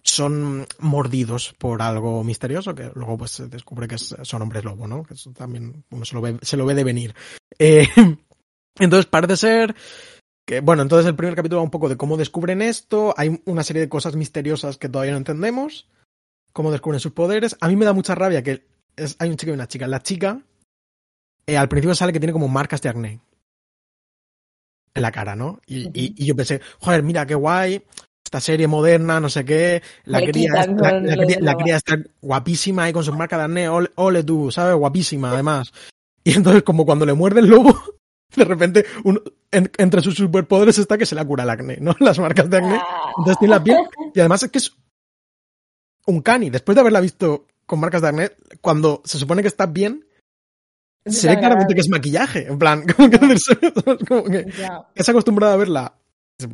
[0.05, 5.03] son mordidos por algo misterioso que luego pues se descubre que son hombres lobo, ¿no?
[5.03, 7.15] Que eso también uno se lo ve, se lo ve de venir.
[7.59, 7.87] Eh,
[8.79, 9.75] entonces parece ser
[10.43, 13.63] que, bueno, entonces el primer capítulo va un poco de cómo descubren esto, hay una
[13.63, 15.87] serie de cosas misteriosas que todavía no entendemos,
[16.51, 17.55] cómo descubren sus poderes.
[17.61, 19.87] A mí me da mucha rabia que es- hay un chico y una chica.
[19.87, 20.39] La chica
[21.45, 23.19] eh, al principio sale que tiene como marcas de acné
[24.95, 25.59] en la cara, ¿no?
[25.65, 27.83] Y, y- y yo pensé, joder, mira qué guay,
[28.23, 31.55] esta serie moderna, no sé qué, la Le cría, quitan la, la cría- la la-
[31.57, 34.75] cría está guapísima ahí con sus marcas de acné, ole, ole tú, ¿sabes?
[34.75, 35.73] Guapísima además.
[36.23, 37.75] Y entonces como cuando le muerde el lobo,
[38.35, 41.95] de repente un- en- entre sus superpoderes está que se le cura el acné, ¿no?
[41.99, 42.75] Las marcas de acné.
[42.81, 43.09] Ah.
[43.17, 43.77] Entonces tiene la piel.
[44.13, 44.75] Y además es que es
[46.05, 46.49] un cani.
[46.51, 48.31] Después de haberla visto con marcas de acné,
[48.61, 50.05] cuando se supone que está bien,
[51.03, 52.45] Es se ve claramente que es maquillaje.
[52.45, 53.17] En plan, como que,
[54.07, 54.45] como que
[54.93, 55.95] es acostumbrada a verla,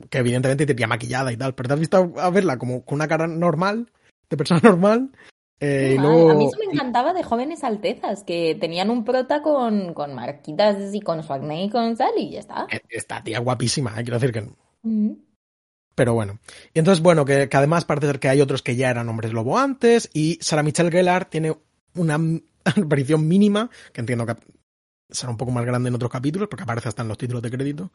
[0.09, 3.09] que evidentemente te maquillada y tal, pero te has visto a verla como con una
[3.09, 3.91] cara normal,
[4.29, 5.09] de persona normal.
[5.59, 6.29] eh, y luego.
[6.31, 10.95] A mí eso me encantaba de jóvenes altezas, que tenían un prota con, con marquitas
[10.95, 12.65] y con su acné y con tal, y ya está.
[12.71, 14.47] eh, Esta tía guapísima, eh, quiero decir que.
[15.99, 16.39] Pero bueno.
[16.73, 19.59] Y entonces, bueno, que, además parece ser que hay otros que ya eran hombres lobo
[19.59, 20.09] antes.
[20.13, 21.57] Y Sarah Michelle Gellar tiene
[21.93, 22.17] una
[22.63, 24.37] aparición mínima, que entiendo que
[25.09, 27.51] será un poco más grande en otros capítulos, porque aparece hasta en los títulos de
[27.51, 27.91] crédito.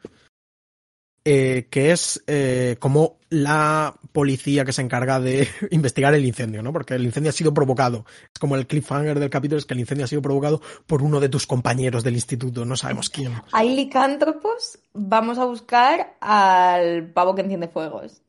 [1.25, 6.71] Eh, que es eh, como la policía que se encarga de investigar el incendio, ¿no?
[6.71, 8.05] Porque el incendio ha sido provocado.
[8.33, 11.19] Es como el cliffhanger del capítulo, es que el incendio ha sido provocado por uno
[11.19, 13.33] de tus compañeros del instituto, no sabemos quién.
[13.51, 18.21] Hay licántropos, vamos a buscar al pavo que enciende fuegos.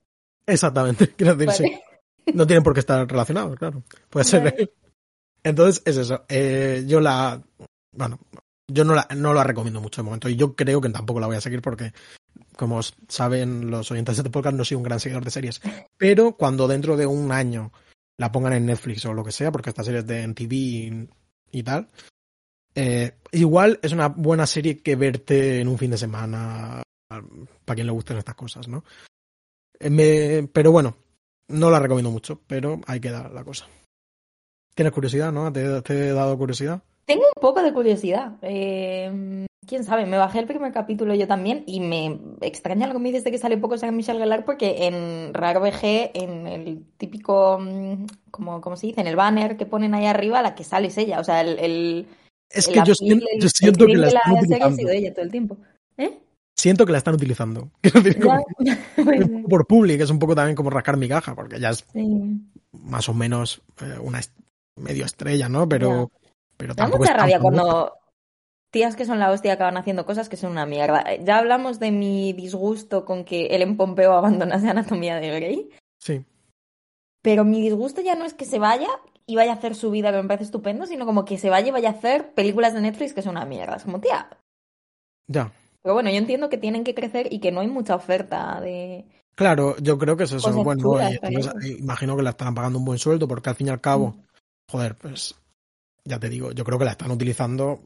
[0.46, 1.80] Exactamente, quiero decir, sí.
[2.34, 3.82] No tienen por qué estar relacionados, claro.
[4.10, 4.42] Puede ser.
[4.42, 4.72] Vale.
[5.44, 6.24] Entonces, es eso.
[6.28, 7.40] Eh, yo la.
[7.92, 8.18] Bueno,
[8.68, 10.28] yo no la, no la recomiendo mucho de momento.
[10.28, 11.92] Y yo creo que tampoco la voy a seguir porque,
[12.56, 15.60] como saben los oyentes de este podcast, no soy un gran seguidor de series.
[15.96, 17.72] Pero cuando dentro de un año
[18.18, 21.08] la pongan en Netflix o lo que sea, porque esta serie es de MTV y,
[21.52, 21.88] y tal,
[22.74, 27.86] eh, igual es una buena serie que verte en un fin de semana para quien
[27.86, 28.84] le gusten estas cosas, ¿no?
[29.78, 30.96] Eh, me- pero bueno,
[31.48, 33.66] no la recomiendo mucho, pero ahí queda la cosa.
[34.74, 35.52] ¿Tienes curiosidad, no?
[35.52, 36.82] ¿Te, te he dado curiosidad?
[37.06, 38.36] Tengo un poco de curiosidad.
[38.42, 42.98] Eh, Quién sabe, me bajé el primer capítulo yo también y me extraña lo que
[43.00, 46.84] me dices de que sale poco Sarah Michelle Gellar porque en Raro VG, en el
[46.96, 49.00] típico, mm, como, ¿cómo se dice?
[49.00, 51.18] En el banner que ponen ahí arriba, la que sale es ella.
[51.20, 52.06] O sea, el, el,
[52.48, 54.76] Es el que yo siento, el- yo siento que la están serie ha utilizando.
[54.76, 55.56] sido ella todo el tiempo.
[55.98, 56.18] ¿Eh?
[56.56, 57.68] Siento que la están utilizando.
[57.82, 58.44] Decir, como-
[59.04, 62.40] pues, por public, es un poco también como rascar mi caja, porque ya es sí.
[62.72, 64.36] más o menos eh, una est-
[64.80, 65.68] medio estrella, ¿no?
[65.68, 66.10] Pero,
[66.56, 67.92] pero da mucha rabia cuando
[68.76, 71.00] tías que son la hostia acaban haciendo cosas que son una mierda.
[71.06, 76.24] Eh, Ya hablamos de mi disgusto con que Ellen Pompeo abandonase Anatomía de Grey, Sí.
[77.22, 78.88] pero mi disgusto ya no es que se vaya
[79.26, 81.68] y vaya a hacer su vida, que me parece estupendo, sino como que se vaya
[81.68, 83.76] y vaya a hacer películas de Netflix que son una mierda.
[83.76, 84.28] Es como, tía.
[85.26, 85.50] Ya.
[85.82, 89.04] Pero bueno, yo entiendo que tienen que crecer y que no hay mucha oferta de...
[89.34, 90.50] Claro, yo creo que es eso.
[90.50, 91.50] Y para entonces, eso.
[91.60, 94.08] eh, imagino que la estarán pagando un buen sueldo, porque al fin y al cabo,
[94.08, 94.22] Mm.
[94.70, 95.34] joder, pues
[96.04, 97.80] ya te digo, yo creo que la están utilizando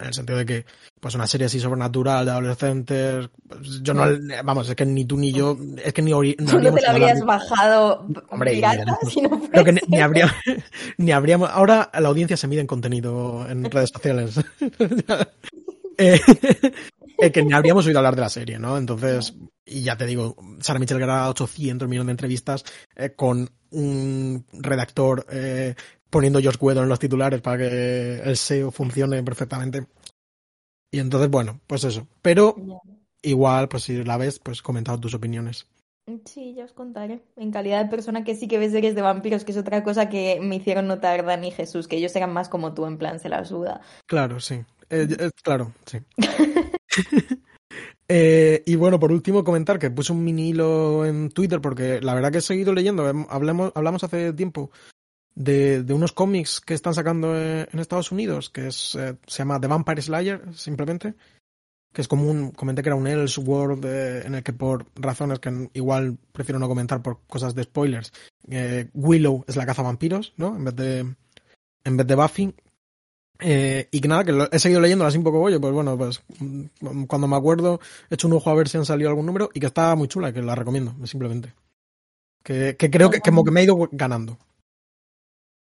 [0.00, 0.66] en el sentido de que,
[0.98, 4.04] pues una serie así sobrenatural de adolescentes, pues, yo no,
[4.44, 7.20] vamos, es que ni tú ni yo, es que ni, no, no te la habrías
[7.24, 10.34] bajado, hombre, pirata, si no creo que ni, ni, habría,
[10.96, 14.40] ni habríamos, ahora la audiencia se mide en contenido en redes sociales.
[15.98, 16.20] eh,
[17.32, 18.78] que ni habríamos oído hablar de la serie, ¿no?
[18.78, 19.34] Entonces,
[19.66, 22.64] y ya te digo, Sara Michelle graba 800 millones de entrevistas
[22.96, 25.74] eh, con un redactor eh,
[26.10, 29.86] poniendo Josh Whedon en los titulares para que el SEO funcione perfectamente.
[30.92, 32.06] Y entonces, bueno, pues eso.
[32.20, 32.56] Pero
[33.22, 35.66] igual, pues si la ves, pues comentado tus opiniones.
[36.24, 37.22] Sí, ya os contaré.
[37.36, 40.08] En calidad de persona que sí que ves series de vampiros, que es otra cosa
[40.08, 43.20] que me hicieron notar Dani y Jesús, que ellos eran más como tú, en plan,
[43.20, 43.80] se la suda.
[44.06, 44.54] Claro, sí.
[44.88, 45.98] Eh, eh, claro, sí.
[48.08, 52.14] eh, y bueno, por último, comentar que puse un mini hilo en Twitter, porque la
[52.14, 54.72] verdad que he seguido leyendo, hablamos, hablamos hace tiempo
[55.40, 59.68] de, unos cómics que están sacando en Estados Unidos, que es, eh, se llama The
[59.68, 61.14] Vampire Slayer, simplemente,
[61.92, 65.38] que es como un, comenté que era un Elseworld eh, en el que por razones
[65.38, 68.12] que igual prefiero no comentar por cosas de spoilers,
[68.50, 70.56] eh, Willow es la caza vampiros, ¿no?
[70.56, 70.98] En vez de,
[71.84, 72.54] en vez de Buffy.
[73.42, 75.96] Eh, y que nada, que lo, he seguido leyendo así un poco, oye, pues bueno,
[75.96, 79.24] pues mm, cuando me acuerdo he hecho un ojo a ver si han salido algún
[79.24, 81.54] número y que está muy chula, que la recomiendo, simplemente.
[82.42, 84.36] Que, que creo que como que me he ido ganando.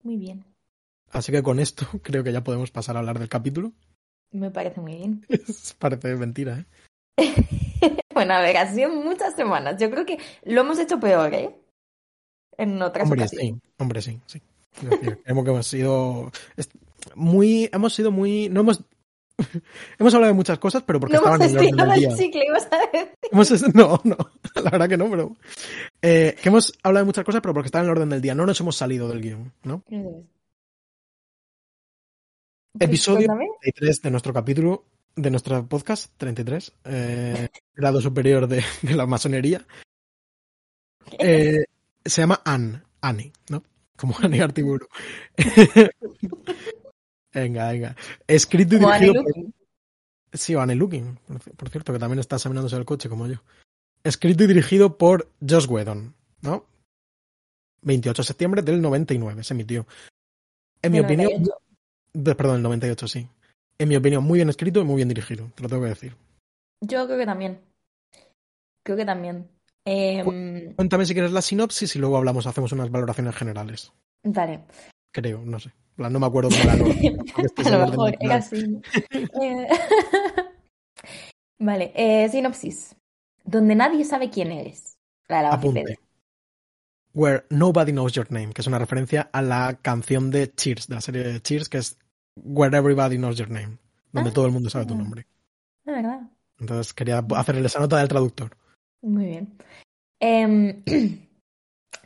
[0.02, 0.44] Muy bien.
[1.10, 3.72] Así que con esto creo que ya podemos pasar a hablar del capítulo.
[4.30, 5.26] Me parece muy bien.
[5.78, 6.64] parece mentira,
[7.16, 7.96] ¿eh?
[8.14, 9.76] bueno, a ver, ha sido muchas semanas.
[9.78, 11.54] Yo creo que lo hemos hecho peor, ¿eh?
[12.56, 13.54] En otras hombre, ocasiones.
[13.54, 14.40] Sí, hombre, sí, sí.
[14.72, 16.32] Creemos que hemos sido
[17.14, 18.82] muy, hemos sido muy, no hemos,
[19.98, 22.16] hemos hablado de muchas cosas, pero porque no estaban en el orden del día.
[22.16, 23.14] Chicle, ibas a decir.
[23.30, 24.16] Hemos, no, no,
[24.62, 25.36] la verdad que no, pero
[26.00, 28.34] eh, que hemos hablado de muchas cosas, pero porque estaban en el orden del día.
[28.34, 29.82] No nos hemos salido del guion, ¿no?
[32.78, 33.28] Episodio
[33.60, 39.66] 33 de nuestro capítulo, de nuestro podcast 33, eh, grado superior de, de la masonería.
[41.18, 41.64] Eh,
[42.04, 43.62] se llama Anne, Annie, ¿no?
[43.96, 44.88] Como Annie Artiburu.
[47.34, 47.96] Venga, venga.
[48.26, 49.32] Escrito y dirigido por...
[50.34, 51.18] Sí, Annie Looking,
[51.56, 53.36] por, cierto, que también está examinándose el coche como yo.
[54.02, 56.64] Escrito y dirigido por Josh Whedon, ¿no?
[57.82, 59.86] 28 de septiembre del 99 se emitió.
[60.80, 61.62] En mi opinión, 98.
[62.14, 63.28] de- perdón, el 98, sí.
[63.78, 66.16] En mi opinión, muy bien escrito y muy bien dirigido, te lo tengo que decir.
[66.80, 67.60] Yo creo que también.
[68.84, 69.48] Creo que también.
[69.84, 73.92] Eh, Cuéntame si quieres la sinopsis y luego hablamos, hacemos unas valoraciones generales.
[74.24, 74.64] vale.
[75.12, 75.72] Creo, no sé.
[75.96, 76.86] No me acuerdo cómo
[77.58, 78.80] es A lo mejor era así.
[79.42, 79.68] Eh,
[81.58, 82.96] vale, eh, sinopsis.
[83.44, 84.96] Donde nadie sabe quién eres.
[85.28, 85.98] La Apunte.
[87.14, 90.94] Where Nobody Knows Your Name, que es una referencia a la canción de Cheers, de
[90.94, 91.98] la serie de Cheers, que es
[92.36, 93.78] Where Everybody Knows Your Name,
[94.12, 94.32] donde Ah.
[94.32, 95.26] todo el mundo sabe tu nombre.
[95.84, 96.30] De verdad.
[96.58, 98.56] Entonces quería hacerle esa nota del traductor.
[99.02, 99.58] Muy bien.
[100.20, 100.82] Em,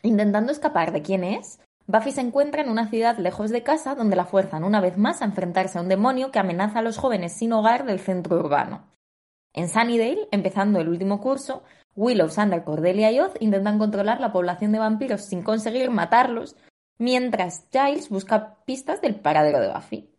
[0.03, 4.17] intentando escapar de quién es, Buffy se encuentra en una ciudad lejos de casa donde
[4.17, 7.33] la fuerzan una vez más a enfrentarse a un demonio que amenaza a los jóvenes
[7.33, 8.85] sin hogar del centro urbano.
[9.53, 11.63] En Sunnydale, empezando el último curso,
[11.95, 16.57] Willow, Xander, Cordelia y Oz intentan controlar la población de vampiros sin conseguir matarlos,
[16.99, 20.11] mientras Giles busca pistas del paradero de Buffy.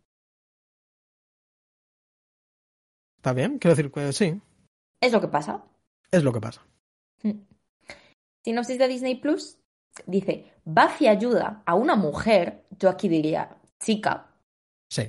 [3.18, 3.58] ¿Está bien?
[3.58, 4.40] Quiero decir que sí,
[5.00, 5.62] Es lo que pasa.
[6.10, 6.62] es lo que pasa.
[8.42, 9.58] Sinopsis de Disney Plus
[10.06, 14.26] dice: Buffy ayuda a una mujer, yo aquí diría chica,
[14.90, 15.02] Sí.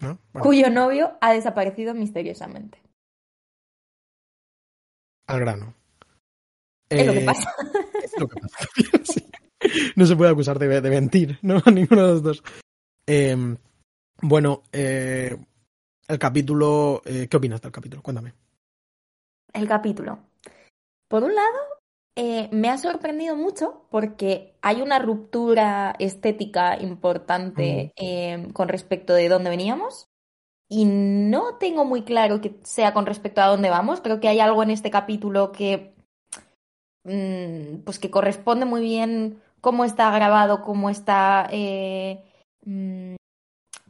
[0.00, 0.18] ¿no?
[0.32, 2.80] Bueno, cuyo novio ha desaparecido misteriosamente.
[5.28, 5.74] al grano.
[6.88, 7.52] Es lo que Eh, pasa.
[8.04, 8.56] Es lo que pasa.
[9.04, 9.28] Sí.
[9.96, 11.56] No se puede acusar de, de mentir, ¿no?
[11.64, 12.42] A ninguno de los dos.
[13.06, 13.36] Eh,
[14.22, 15.36] bueno, eh,
[16.08, 17.02] el capítulo.
[17.04, 18.02] eh, ¿Qué opinas del capítulo?
[18.02, 18.34] Cuéntame.
[19.52, 20.18] El capítulo.
[21.08, 21.58] Por un lado,
[22.16, 29.28] eh, me ha sorprendido mucho porque hay una ruptura estética importante eh, con respecto de
[29.28, 30.08] dónde veníamos.
[30.68, 34.00] Y no tengo muy claro que sea con respecto a dónde vamos.
[34.02, 35.94] Creo que hay algo en este capítulo que.
[37.04, 41.48] mm, pues que corresponde muy bien cómo está grabado, cómo está.
[41.52, 42.22] eh,
[42.64, 43.16] mm,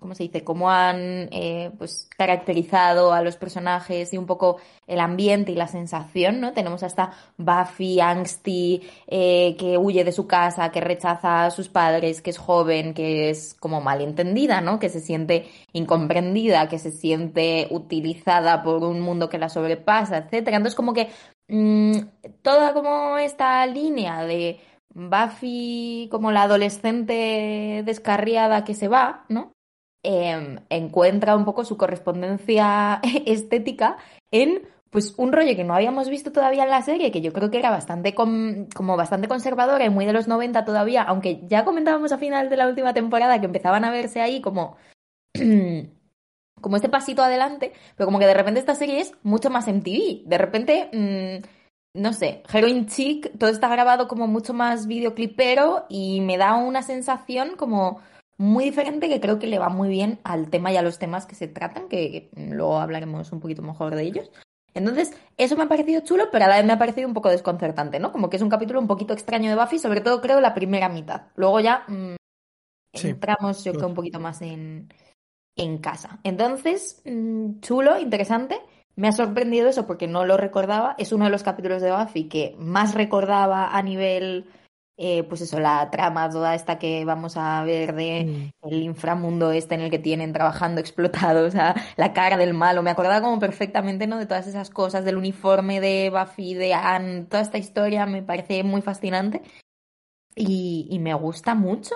[0.06, 0.44] ¿Cómo se dice?
[0.44, 5.66] Cómo han eh, pues caracterizado a los personajes y un poco el ambiente y la
[5.66, 6.52] sensación, ¿no?
[6.52, 12.22] Tenemos hasta Buffy, angsty, eh, que huye de su casa, que rechaza a sus padres,
[12.22, 14.78] que es joven, que es como malentendida, ¿no?
[14.78, 20.58] Que se siente incomprendida, que se siente utilizada por un mundo que la sobrepasa, etcétera.
[20.58, 21.08] Entonces, como que
[21.48, 21.98] mm,
[22.42, 24.60] toda como esta línea de
[24.94, 29.55] Buffy como la adolescente descarriada que se va, ¿no?
[30.06, 33.96] Em, encuentra un poco su correspondencia estética
[34.30, 37.50] en pues un rollo que no habíamos visto todavía en la serie, que yo creo
[37.50, 42.12] que era bastante como bastante conservadora y muy de los 90 todavía, aunque ya comentábamos
[42.12, 44.76] a final de la última temporada que empezaban a verse ahí como
[46.60, 50.22] como este pasito adelante, pero como que de repente esta serie es mucho más MTV.
[50.24, 56.20] De repente, mm, no sé, Heroin Chic, todo está grabado como mucho más videoclipero y
[56.20, 58.00] me da una sensación como
[58.38, 61.26] muy diferente que creo que le va muy bien al tema y a los temas
[61.26, 64.30] que se tratan, que, luego hablaremos un poquito mejor de ellos.
[64.74, 67.30] Entonces, eso me ha parecido chulo, pero a la vez me ha parecido un poco
[67.30, 68.12] desconcertante, ¿no?
[68.12, 70.90] Como que es un capítulo un poquito extraño de Buffy, sobre todo creo la primera
[70.90, 71.28] mitad.
[71.34, 72.16] Luego ya mm,
[72.92, 74.92] entramos, yo creo, un poquito más en,
[75.56, 76.20] en casa.
[76.24, 78.60] Entonces, mm, chulo, interesante.
[78.96, 80.94] Me ha sorprendido eso porque no lo recordaba.
[80.98, 84.46] Es uno de los capítulos de Buffy que más recordaba a nivel,
[84.98, 88.68] eh, pues eso, la trama toda esta que vamos a ver de mm.
[88.68, 92.82] el inframundo este en el que tienen trabajando explotados, o sea, la cara del malo.
[92.82, 94.18] Me acordaba como perfectamente, ¿no?
[94.18, 98.62] De todas esas cosas, del uniforme de Buffy, de Anne, toda esta historia me parece
[98.64, 99.42] muy fascinante
[100.34, 101.94] y, y me gusta mucho.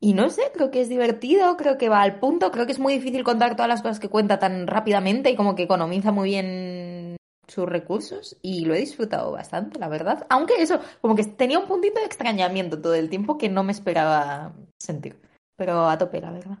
[0.00, 2.78] Y no sé, creo que es divertido, creo que va al punto, creo que es
[2.78, 6.28] muy difícil contar todas las cosas que cuenta tan rápidamente y como que economiza muy
[6.30, 7.17] bien
[7.48, 10.26] sus recursos y lo he disfrutado bastante, la verdad.
[10.30, 13.72] Aunque eso, como que tenía un puntito de extrañamiento todo el tiempo que no me
[13.72, 15.16] esperaba sentir.
[15.56, 16.58] Pero a tope, la verdad.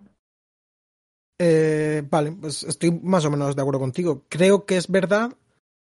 [1.40, 4.24] Eh, vale, pues estoy más o menos de acuerdo contigo.
[4.28, 5.30] Creo que es verdad,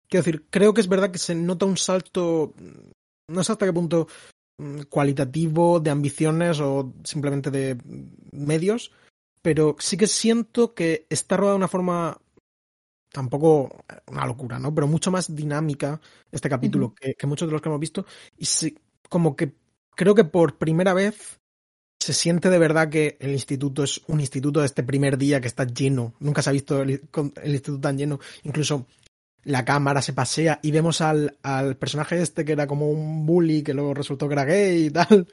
[0.09, 2.55] quiero decir, creo que es verdad que se nota un salto,
[3.29, 4.07] no sé hasta qué punto
[4.57, 7.77] Mm, cualitativo, de ambiciones o simplemente de
[8.31, 8.93] medios,
[9.43, 12.21] pero sí que siento que está rodada de una forma
[13.15, 14.75] tampoco una locura, ¿no?
[14.75, 16.01] Pero mucho más dinámica
[16.33, 18.05] este capítulo que, muchos de los que hemos visto.
[18.37, 18.77] Y sí,
[19.09, 19.55] como que
[19.95, 21.39] creo que por primera vez
[22.01, 25.47] se siente de verdad que el instituto es un instituto de este primer día que
[25.47, 26.15] está lleno.
[26.19, 27.01] Nunca se ha visto el
[27.45, 28.19] instituto tan lleno.
[28.43, 28.85] Incluso
[29.45, 33.63] la cámara se pasea y vemos al, al, personaje este que era como un bully
[33.63, 35.29] que luego resultó que era gay y tal.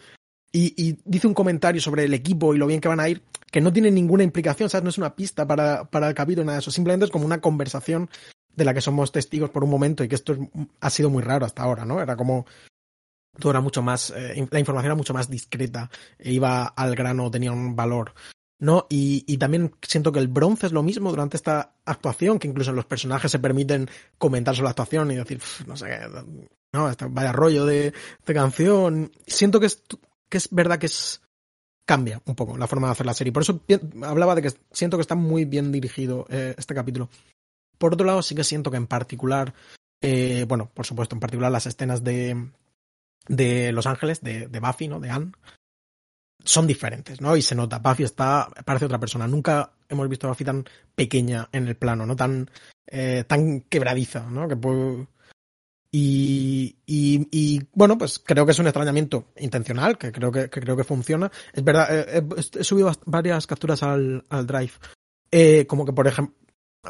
[0.52, 3.24] Y, y, dice un comentario sobre el equipo y lo bien que van a ir,
[3.52, 4.84] que no tiene ninguna implicación, ¿sabes?
[4.84, 6.72] No es una pista para, para el capítulo, nada de eso.
[6.72, 8.10] Simplemente es como una conversación
[8.56, 10.38] de la que somos testigos por un momento y que esto
[10.82, 12.02] ha sido muy raro hasta ahora, ¿no?
[12.02, 12.46] Era como
[13.40, 17.32] todo era mucho más, eh, la información era mucho más discreta, e iba al grano,
[17.32, 18.14] tenía un valor.
[18.60, 18.86] ¿no?
[18.90, 22.72] Y, y, también siento que el bronce es lo mismo durante esta actuación, que incluso
[22.72, 25.88] los personajes se permiten comentar sobre la actuación y decir, no sé
[26.74, 27.92] no, este vaya rollo de,
[28.26, 29.12] de, canción.
[29.26, 29.84] Siento que es,
[30.32, 31.22] que es verdad que es
[31.86, 33.34] cambia un poco la forma de hacer la serie.
[33.34, 33.62] Por eso
[34.04, 37.10] hablaba de que siento que está muy bien dirigido eh, este capítulo.
[37.78, 39.54] Por otro lado, sí que siento que en particular,
[40.02, 42.50] eh, bueno, por supuesto, en particular las escenas de,
[43.28, 45.00] de Los Ángeles, de, Buffy, ¿no?
[45.00, 45.32] De Anne,
[46.44, 47.36] son diferentes, ¿no?
[47.36, 49.28] Y se nota, Buffy está, parece otra persona.
[49.28, 50.64] Nunca hemos visto a Buffy tan
[50.96, 52.16] pequeña en el plano, ¿no?
[52.16, 52.50] Tan,
[52.88, 54.48] eh, tan quebradiza, ¿no?
[54.48, 54.56] Que
[55.92, 60.62] y, y, y, bueno, pues creo que es un extrañamiento intencional, que creo que, que
[60.62, 61.30] creo que funciona.
[61.54, 64.72] Es verdad, eh, he, subido varias capturas al, al Drive.
[65.32, 66.36] Eh, como que, por ejemplo,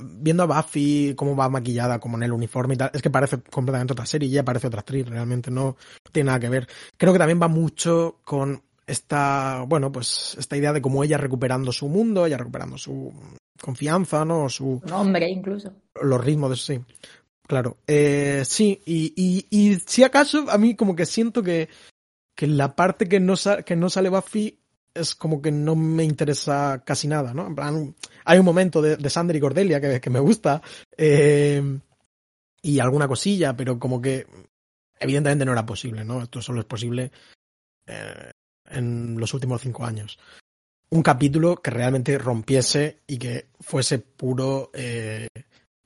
[0.02, 3.42] viendo a Buffy, cómo va maquillada, como en el uniforme y tal, es que parece
[3.42, 5.78] completamente otra serie y ya parece otra actriz, realmente no
[6.12, 6.68] tiene nada que ver.
[6.96, 11.72] Creo que también va mucho con esta, bueno, pues esta idea de cómo ella recuperando
[11.72, 13.12] su mundo, ella recuperando su
[13.62, 14.50] confianza, ¿no?
[14.50, 15.72] Su nombre incluso.
[16.02, 16.82] Los ritmos de sí.
[17.52, 17.80] Claro.
[17.86, 21.68] Eh, sí, y, si acaso a mí como que siento que,
[22.34, 23.34] que la parte que no,
[23.66, 24.58] que no sale Buffy
[24.94, 27.48] es como que no me interesa casi nada, ¿no?
[27.48, 30.62] En plan, hay un momento de, de Sander y Cordelia que, que me gusta
[30.96, 31.62] eh,
[32.62, 34.26] y alguna cosilla, pero como que
[34.98, 36.24] evidentemente no era posible, ¿no?
[36.24, 37.12] Esto solo es posible
[37.86, 38.32] eh,
[38.70, 40.18] en los últimos cinco años.
[40.90, 45.28] Un capítulo que realmente rompiese y que fuese puro eh,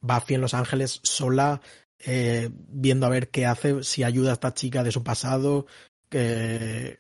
[0.06, 1.62] Buffy en Los Ángeles sola,
[2.00, 5.66] eh, viendo a ver qué hace, si ayuda a esta chica de su pasado,
[6.10, 7.00] que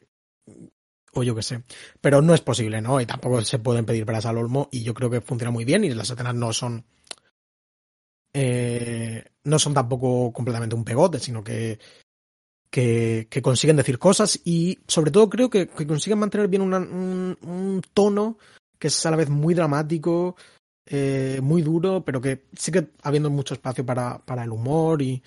[1.14, 1.64] o yo qué sé.
[2.02, 3.00] Pero no es posible, ¿no?
[3.00, 5.84] Y tampoco se pueden pedir para al Olmo y yo creo que funciona muy bien
[5.84, 6.86] y las escenas no son...
[8.34, 11.80] Eh, no son tampoco completamente un pegote, sino que
[12.76, 18.38] que, consiguen decir cosas y sobre todo creo que, consiguen mantener bien un, tono
[18.78, 20.36] que es a la vez muy dramático,
[20.88, 25.24] eh, muy duro, pero que sigue habiendo mucho espacio para, para el humor y,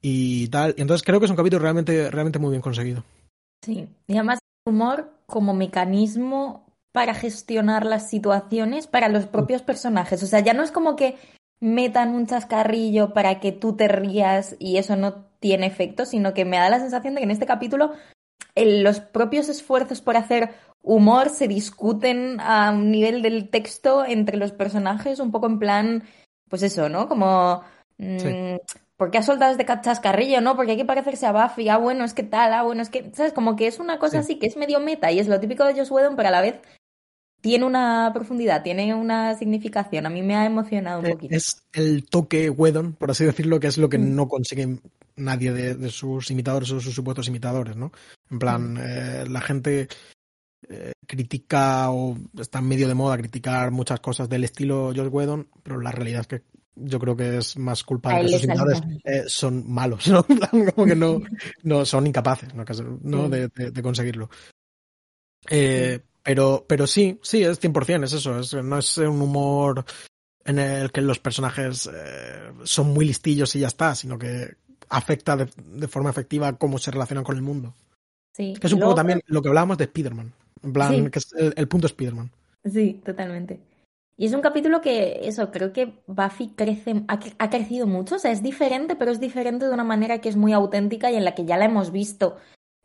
[0.00, 0.74] y tal.
[0.76, 3.04] Y entonces creo que es un capítulo realmente, realmente muy bien conseguido.
[3.64, 10.22] Sí, y además el humor como mecanismo para gestionar las situaciones para los propios personajes.
[10.22, 11.16] O sea, ya no es como que
[11.60, 16.44] metan un chascarrillo para que tú te rías y eso no tiene efecto, sino que
[16.44, 17.92] me da la sensación de que en este capítulo
[18.56, 20.50] los propios esfuerzos por hacer
[20.82, 26.04] humor se discuten a un nivel del texto entre los personajes, un poco en plan,
[26.48, 27.08] pues eso, ¿no?
[27.08, 27.62] Como...
[27.98, 28.56] Mm,
[29.00, 30.42] ¿Por qué has soltado este chascarrillo?
[30.42, 31.70] No, porque hay que parecerse a Buffy.
[31.70, 33.32] Ah, bueno, es que tal, ah, bueno, es que, ¿sabes?
[33.32, 35.72] Como que es una cosa así que es medio meta y es lo típico de
[35.72, 36.60] Joss Whedon, pero a la vez
[37.40, 40.04] tiene una profundidad, tiene una significación.
[40.04, 41.34] A mí me ha emocionado un eh, poquito.
[41.34, 44.14] Es el toque Whedon, por así decirlo, que es lo que mm.
[44.14, 44.78] no consigue
[45.16, 47.92] nadie de, sus imitadores o sus supuestos imitadores, ¿no?
[48.30, 48.78] En plan, mm.
[48.82, 49.88] eh, la gente
[50.68, 55.80] eh, critica o está medio de moda criticar muchas cosas del estilo Joss Whedon, pero
[55.80, 56.42] la realidad es que
[56.76, 58.80] yo creo que es más culpa de que sus imitadores
[59.26, 60.24] son malos, ¿no?
[60.74, 61.20] Como que no,
[61.62, 63.28] no son incapaces ¿no?
[63.28, 64.30] De, de, conseguirlo.
[65.48, 68.38] Eh, pero, pero sí, sí, es 100%, es eso.
[68.38, 69.84] Es, no es un humor
[70.44, 74.56] en el que los personajes eh, son muy listillos y ya está, sino que
[74.88, 77.74] afecta de, forma efectiva cómo se relacionan con el mundo.
[78.32, 78.54] Sí.
[78.60, 80.32] Que es un poco también lo que hablábamos de Spider-Man.
[80.62, 82.30] En plan, que es el, punto Spider-Man.
[82.64, 83.60] Sí, totalmente.
[84.16, 88.16] Y es un capítulo que, eso, creo que Buffy crece, ha, ha, crecido mucho.
[88.16, 91.16] O sea, es diferente, pero es diferente de una manera que es muy auténtica y
[91.16, 92.36] en la que ya la hemos visto.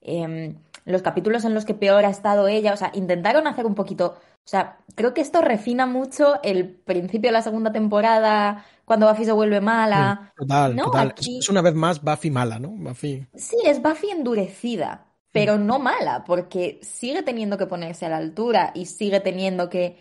[0.01, 0.55] Eh,
[0.86, 4.15] los capítulos en los que peor ha estado ella, o sea, intentaron hacer un poquito,
[4.17, 9.26] o sea, creo que esto refina mucho el principio de la segunda temporada, cuando Buffy
[9.26, 10.32] se vuelve mala.
[10.38, 11.15] total, total.
[11.17, 12.69] Es una vez más Buffy mala, ¿no?
[12.69, 13.26] Buffy.
[13.34, 15.05] Sí, es Buffy endurecida,
[15.36, 19.97] pero no mala, porque sigue teniendo que ponerse a la altura y sigue teniendo que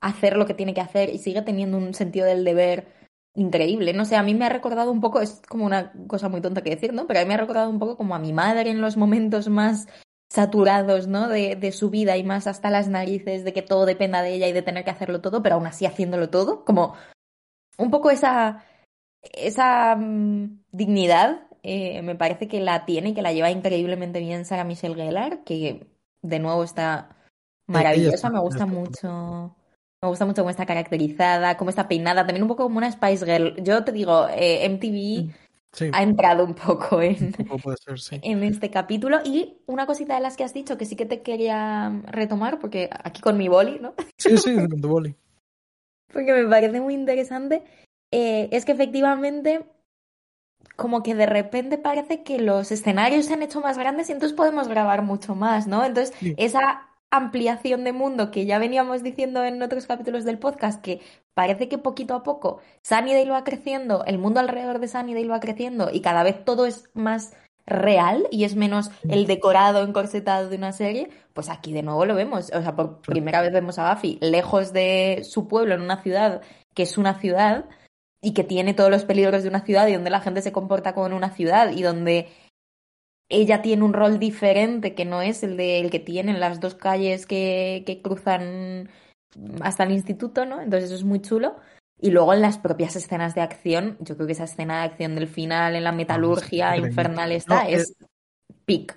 [0.00, 2.86] hacer lo que tiene que hacer y sigue teniendo un sentido del deber
[3.34, 3.92] increíble.
[3.92, 6.62] No sé, a mí me ha recordado un poco, es como una cosa muy tonta
[6.62, 7.06] que decir, ¿no?
[7.06, 9.48] Pero a mí me ha recordado un poco como a mi madre en los momentos
[9.48, 9.88] más
[10.32, 11.28] saturados, ¿no?
[11.28, 14.48] De, de, su vida y más hasta las narices de que todo dependa de ella
[14.48, 16.94] y de tener que hacerlo todo, pero aún así haciéndolo todo, como
[17.76, 18.64] un poco esa,
[19.20, 24.44] esa mm, dignidad eh, me parece que la tiene y que la lleva increíblemente bien
[24.44, 25.86] Sarah Michelle Gellar, que
[26.22, 27.16] de nuevo está
[27.66, 29.54] maravillosa, me gusta mucho.
[30.00, 33.26] Me gusta mucho cómo está caracterizada, cómo está peinada, también un poco como una Spice
[33.26, 33.62] Girl.
[33.62, 35.48] Yo te digo, eh, MTV mm
[35.92, 37.34] ha entrado un poco en,
[38.22, 39.18] en este capítulo.
[39.24, 42.88] Y una cosita de las que has dicho que sí que te quería retomar, porque
[43.04, 43.94] aquí con mi boli, ¿no?
[44.16, 45.14] Sí, sí, con tu boli.
[46.12, 47.62] porque me parece muy interesante,
[48.10, 49.66] eh, es que efectivamente
[50.78, 54.36] como que de repente parece que los escenarios se han hecho más grandes y entonces
[54.36, 55.84] podemos grabar mucho más, ¿no?
[55.84, 61.00] Entonces, esa ampliación de mundo que ya veníamos diciendo en otros capítulos del podcast, que
[61.34, 65.90] parece que poquito a poco Sunnydale va creciendo, el mundo alrededor de Sunnydale va creciendo
[65.92, 67.32] y cada vez todo es más
[67.66, 72.14] real y es menos el decorado encorsetado de una serie, pues aquí de nuevo lo
[72.14, 72.52] vemos.
[72.54, 76.40] O sea, por primera vez vemos a Buffy lejos de su pueblo, en una ciudad
[76.72, 77.64] que es una ciudad
[78.20, 80.94] y que tiene todos los peligros de una ciudad y donde la gente se comporta
[80.94, 82.28] como en una ciudad y donde
[83.28, 86.74] ella tiene un rol diferente que no es el de el que tienen las dos
[86.74, 88.88] calles que, que cruzan
[89.60, 90.60] hasta el instituto, ¿no?
[90.60, 91.56] Entonces eso es muy chulo.
[92.00, 95.14] Y luego en las propias escenas de acción, yo creo que esa escena de acción
[95.16, 97.96] del final en la metalurgia infernal está, es,
[98.64, 98.96] pic.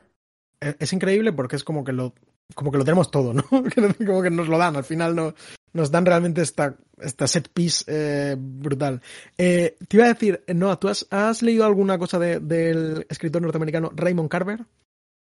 [0.59, 2.13] Es increíble porque es como que lo,
[2.55, 3.43] como que lo tenemos todo, ¿no?
[4.05, 5.33] como que nos lo dan, al final no,
[5.73, 9.01] nos dan realmente esta, esta set piece eh, brutal.
[9.37, 14.29] Eh, te iba a decir, Noah, ¿tú has, leído alguna cosa del escritor norteamericano Raymond
[14.29, 14.65] Carver?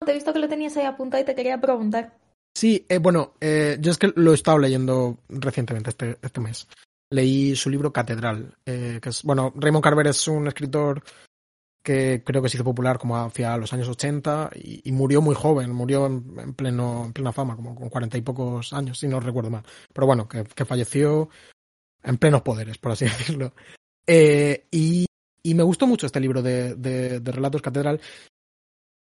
[0.06, 2.18] Te he visto que lo tenías ahí apuntado y te quería preguntar.
[2.54, 6.68] Sí, eh, bueno, yo es que lo he estado leyendo recientemente, este, este mes.
[7.12, 11.04] Leí su libro Catedral, que es, bueno, Raymond Carver es un escritor
[11.86, 15.72] que creo que se hizo popular como hacia los años 80 y, murió muy joven,
[15.72, 19.52] murió en, pleno, en plena fama, como con cuarenta y pocos años, si no recuerdo
[19.52, 19.64] mal.
[19.94, 21.30] Pero bueno, que, falleció
[22.04, 23.54] en plenos poderes, por así decirlo.
[24.08, 25.06] Eh, y,
[25.44, 28.02] y, me gustó mucho este libro de, de, Relatos Catedral.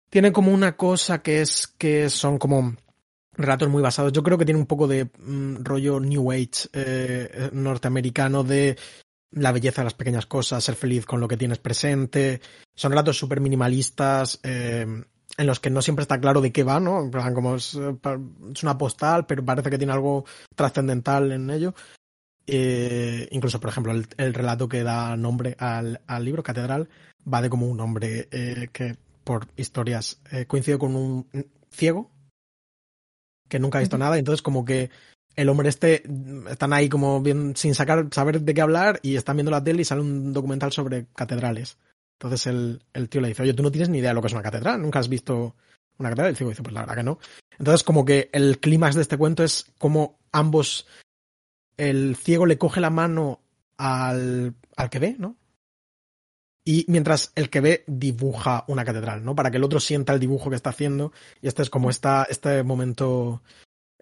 [0.10, 2.76] Tiene como una cosa que es que son como
[3.34, 4.14] relatos muy basados.
[4.14, 8.78] Yo creo que tiene un poco de mm, rollo New Age eh, norteamericano de
[9.32, 12.42] la belleza de las pequeñas cosas, ser feliz con lo que tienes presente.
[12.76, 14.86] Son relatos súper minimalistas, eh,
[15.38, 17.10] en los que no siempre está claro de qué va, ¿no?
[17.34, 17.96] Como es, eh,
[18.54, 20.26] es una postal, pero parece que tiene algo
[20.56, 21.76] trascendental en ello.
[22.48, 26.90] Eh, incluso, por ejemplo, el, relato que da nombre al, al, libro, Catedral,
[27.32, 28.28] va de como un hombre
[28.74, 31.28] que, por historias, coincide con un
[31.70, 32.10] ciego
[33.48, 34.90] que nunca ha visto nada, entonces como que
[35.36, 36.04] el hombre este
[36.50, 39.82] están ahí como bien sin sacar saber de qué hablar y están viendo la tele
[39.82, 41.78] y sale un documental sobre catedrales.
[42.20, 44.28] Entonces el, el tío le dice, oye, tú no tienes ni idea de lo que
[44.28, 45.56] es una catedral, nunca has visto
[45.98, 46.32] una catedral.
[46.32, 47.20] El tío dice, pues la verdad que no.
[47.58, 50.88] Entonces como que el clímax de este cuento es como ambos,
[51.78, 53.40] el ciego le coge la mano
[53.78, 55.38] al, al que ve, ¿no?
[56.66, 59.36] Y mientras el que ve dibuja una catedral, ¿no?
[59.36, 61.12] Para que el otro sienta el dibujo que está haciendo.
[61.42, 63.42] Y este es como esta, este momento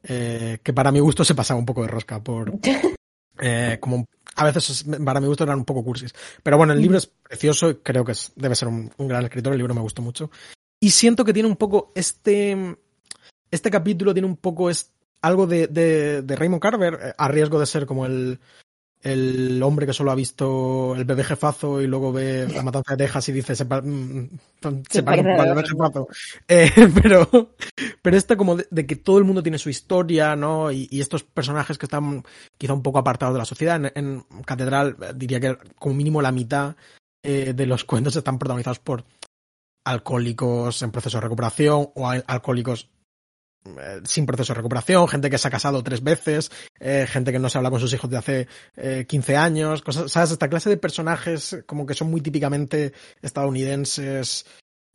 [0.08, 2.54] eh, que para mi gusto se pasaba un poco de rosca por...
[3.40, 6.12] Eh, como a veces para mi gusto eran un poco cursis.
[6.42, 9.24] Pero bueno, el libro es precioso y creo que es, debe ser un, un, gran
[9.26, 10.32] escritor, el libro me gustó mucho.
[10.80, 12.76] Y siento que tiene un poco este...
[13.52, 14.92] Este capítulo tiene un poco es,
[15.22, 18.40] algo de, de, de Raymond Carver, eh, a riesgo de ser como el,
[19.02, 23.06] el hombre que solo ha visto el bebé jefazo y luego ve la matanza de
[23.06, 24.30] Texas y dice se, mm,
[24.90, 26.08] se, para un bebé jefazo.
[26.48, 26.72] Eh,
[27.02, 27.54] pero,
[28.02, 30.72] pero esta como de, de, que todo el mundo tiene su historia, ¿no?
[30.72, 32.24] Y, y, estos personajes que están
[32.58, 33.76] quizá un poco apartados de la sociedad.
[33.76, 36.76] En, en Catedral diría que como mínimo la mitad
[37.24, 39.04] eh, de los cuentos están protagonizados por
[39.84, 42.90] alcohólicos en proceso de recuperación o alcohólicos
[43.80, 47.40] eh, sin proceso de recuperación, gente que se ha casado tres veces, eh, gente que
[47.40, 50.32] no se habla con sus hijos de hace eh, 15 años, cosas, ¿sabes?
[50.32, 54.46] Esta clase de personajes como que son muy típicamente estadounidenses,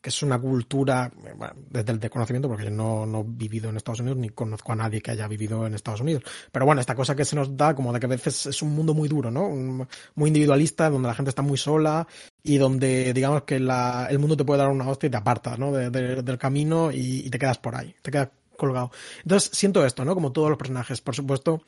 [0.03, 3.77] que es una cultura, bueno, desde el desconocimiento, porque yo no, no he vivido en
[3.77, 6.25] Estados Unidos ni conozco a nadie que haya vivido en Estados Unidos.
[6.51, 8.75] Pero bueno, esta cosa que se nos da como de que a veces es un
[8.75, 9.47] mundo muy duro, ¿no?
[9.47, 12.09] Un, muy individualista, donde la gente está muy sola
[12.43, 15.57] y donde digamos que la, el mundo te puede dar una hostia y te aparta,
[15.57, 15.71] ¿no?
[15.71, 17.95] De, de, del camino y, y, te quedas por ahí.
[18.03, 18.31] Te quedas
[18.67, 18.91] colgado.
[19.23, 20.15] Entonces siento esto, ¿no?
[20.15, 21.01] Como todos los personajes.
[21.01, 21.63] Por supuesto,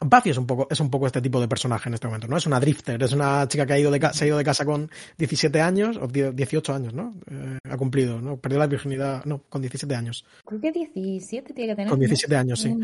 [0.00, 2.36] Buffy es un poco, es un poco este tipo de personaje en este momento, ¿no?
[2.36, 4.64] Es una drifter, es una chica que ha ido de, se ha ido de casa
[4.64, 7.14] con 17 años, o 18 años, ¿no?
[7.30, 8.36] Eh, ha cumplido, ¿no?
[8.36, 10.24] Perdió la virginidad, no, con 17 años.
[10.44, 11.90] Creo que 17 tiene que tener.
[11.90, 12.40] Con 17 ¿no?
[12.40, 12.74] años, sí.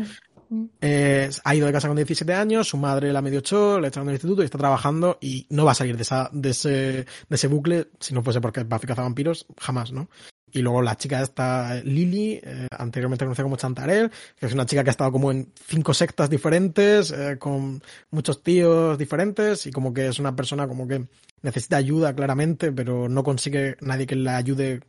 [0.49, 0.65] Mm.
[0.79, 4.07] Eh, ha ido de casa con 17 años, su madre la medio echó, le echaron
[4.07, 7.05] del instituto y está trabajando y no va a salir de, esa, de, ese, de
[7.29, 10.09] ese bucle si no fuese porque Buffy caza vampiros, jamás, ¿no?
[10.55, 14.85] Y luego la chica esta, Lily, eh, anteriormente conocida como Chantarel, que es una chica
[14.85, 19.93] que ha estado como en cinco sectas diferentes, eh, con muchos tíos diferentes, y como
[19.93, 21.07] que es una persona como que
[21.41, 24.79] necesita ayuda claramente, pero no consigue nadie que la ayude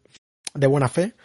[0.55, 1.17] de buena fe.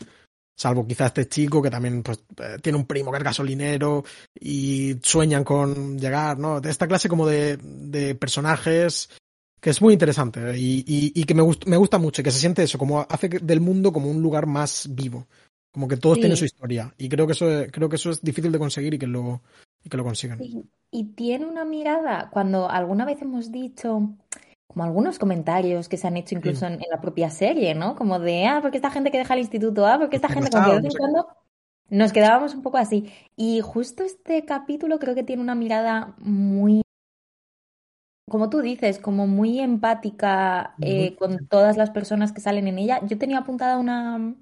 [0.58, 4.96] Salvo quizá este chico que también pues, eh, tiene un primo que es gasolinero y
[5.04, 6.60] sueñan con llegar, ¿no?
[6.60, 9.08] De esta clase como de, de personajes
[9.62, 12.32] que es muy interesante y, y, y que me, gust, me gusta mucho y que
[12.32, 15.28] se siente eso, como hace del mundo como un lugar más vivo,
[15.72, 16.22] como que todos sí.
[16.22, 19.00] tienen su historia y creo que eso creo que eso es difícil de conseguir y
[19.00, 19.42] que lo
[19.84, 20.40] y que lo consigan.
[20.40, 20.64] Sí.
[20.92, 24.10] Y tiene una mirada cuando alguna vez hemos dicho
[24.68, 26.66] como algunos comentarios que se han hecho incluso sí.
[26.66, 27.96] en, en, la propia serie, ¿no?
[27.96, 30.58] Como de, ah, porque esta gente que deja el instituto, ah, porque esta gente que
[30.58, 31.28] de vez en cuando
[31.90, 33.12] nos quedábamos un poco así.
[33.36, 36.82] Y justo este capítulo creo que tiene una mirada muy
[38.32, 43.02] como tú dices, como muy empática eh, con todas las personas que salen en ella.
[43.06, 44.36] Yo tenía apuntada una,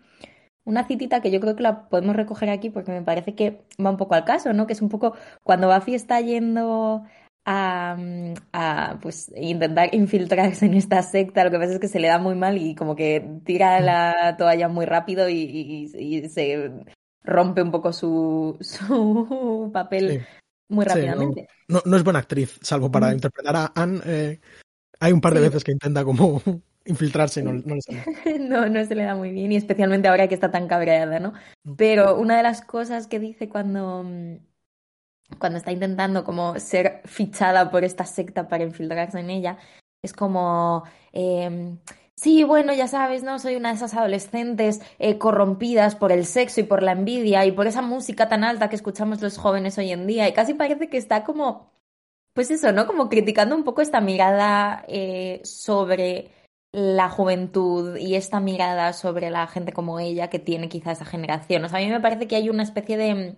[0.63, 3.89] una citita que yo creo que la podemos recoger aquí porque me parece que va
[3.89, 4.67] un poco al caso, ¿no?
[4.67, 7.03] Que es un poco cuando Buffy está yendo
[7.45, 7.97] a,
[8.53, 12.19] a pues intentar infiltrarse en esta secta, lo que pasa es que se le da
[12.19, 16.71] muy mal y como que tira la toalla muy rápido y, y, y se
[17.23, 20.19] rompe un poco su, su papel.
[20.19, 20.38] Sí
[20.69, 21.47] muy rápidamente.
[21.49, 23.13] Sí, no, no, no, es buena actriz, salvo para mm.
[23.13, 24.01] interpretar a Anne.
[24.05, 24.39] Eh,
[24.99, 25.45] hay un par de sí.
[25.45, 26.41] veces que intenta como
[26.85, 28.03] infiltrarse y no, no le sale.
[28.39, 31.33] no, no se le da muy bien, y especialmente ahora que está tan cabreada, ¿no?
[31.63, 31.75] Mm.
[31.75, 34.05] Pero una de las cosas que dice cuando,
[35.39, 39.57] cuando está intentando como ser fichada por esta secta para infiltrarse en ella,
[40.01, 40.83] es como...
[41.11, 41.75] Eh,
[42.21, 43.39] sí, bueno, ya sabes, ¿no?
[43.39, 47.51] Soy una de esas adolescentes eh, corrompidas por el sexo y por la envidia y
[47.51, 50.27] por esa música tan alta que escuchamos los jóvenes hoy en día.
[50.27, 51.71] Y casi parece que está como,
[52.33, 52.87] pues eso, ¿no?
[52.87, 56.31] Como criticando un poco esta mirada eh, sobre
[56.71, 61.63] la juventud y esta mirada sobre la gente como ella que tiene quizá esa generación.
[61.65, 63.37] O sea, a mí me parece que hay una especie de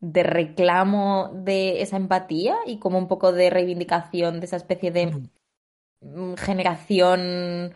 [0.00, 5.28] de reclamo de esa empatía y como un poco de reivindicación de esa especie de
[6.36, 7.74] generación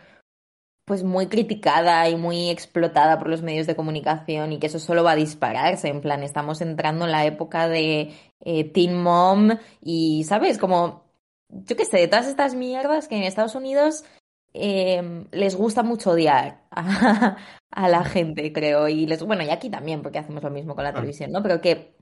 [0.93, 5.03] pues muy criticada y muy explotada por los medios de comunicación y que eso solo
[5.03, 10.24] va a dispararse, en plan, estamos entrando en la época de eh, Teen Mom y,
[10.24, 10.59] ¿sabes?
[10.59, 11.07] Como,
[11.49, 14.05] yo qué sé, de todas estas mierdas que en Estados Unidos
[14.53, 17.38] eh, les gusta mucho odiar a,
[17.70, 20.84] a, la gente, creo, y les, bueno, y aquí también, porque hacemos lo mismo con
[20.84, 21.43] la televisión, ¿no?
[21.43, 21.97] Pero que,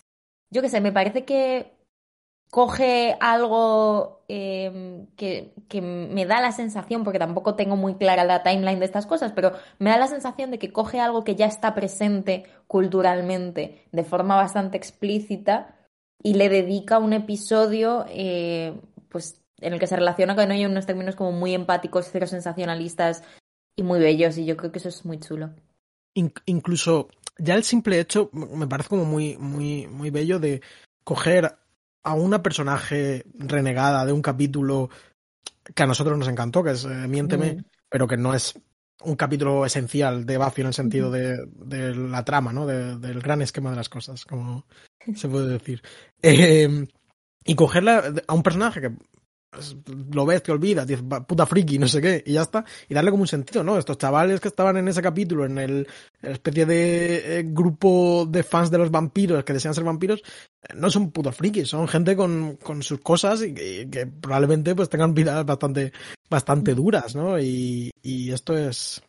[0.51, 1.80] yo qué sé, me parece que
[2.51, 8.43] coge algo eh, que, que, me da la sensación, porque tampoco tengo muy clara la
[8.43, 11.47] timeline de estas cosas, pero me da la sensación de que coge algo que ya
[11.47, 15.77] está presente culturalmente de forma bastante explícita
[16.23, 18.79] y le dedica un episodio eh,
[19.09, 22.27] pues en el que se relaciona con ello en unos términos como muy empáticos, cero
[22.27, 23.23] sensacionalistas
[23.77, 25.51] y muy bellos, y yo creo que eso es muy chulo.
[26.15, 30.61] In incluso ya el simple hecho me parece como muy, muy, muy bello de
[31.05, 31.57] coger
[32.03, 34.91] a una personaje renegada de un capítulo
[35.75, 37.65] que a nosotros nos encantó, que es eh, Miénteme, mm.
[37.89, 38.55] pero que no es
[39.03, 42.67] un capítulo esencial de Buffy en el sentido de, de la trama, ¿no?
[42.67, 44.67] De, del gran esquema de las cosas, como
[45.17, 45.83] se puede decir.
[46.23, 46.87] Eh,
[47.45, 48.93] y cogerla a un personaje que
[50.13, 53.11] lo ves, te olvidas, dices, puta friki, no sé qué, y ya está, y darle
[53.11, 53.79] como un sentido, ¿no?
[53.79, 55.89] Estos chavales que estaban en ese capítulo, en el
[56.23, 60.23] especie de eh, grupo de fans de los vampiros que desean ser vampiros,
[60.63, 64.75] eh, no son putos frikis, son gente con, con sus cosas y que, que, probablemente
[64.75, 65.93] pues tengan vidas bastante,
[66.29, 67.39] bastante duras, ¿no?
[67.41, 69.03] Y, y esto es,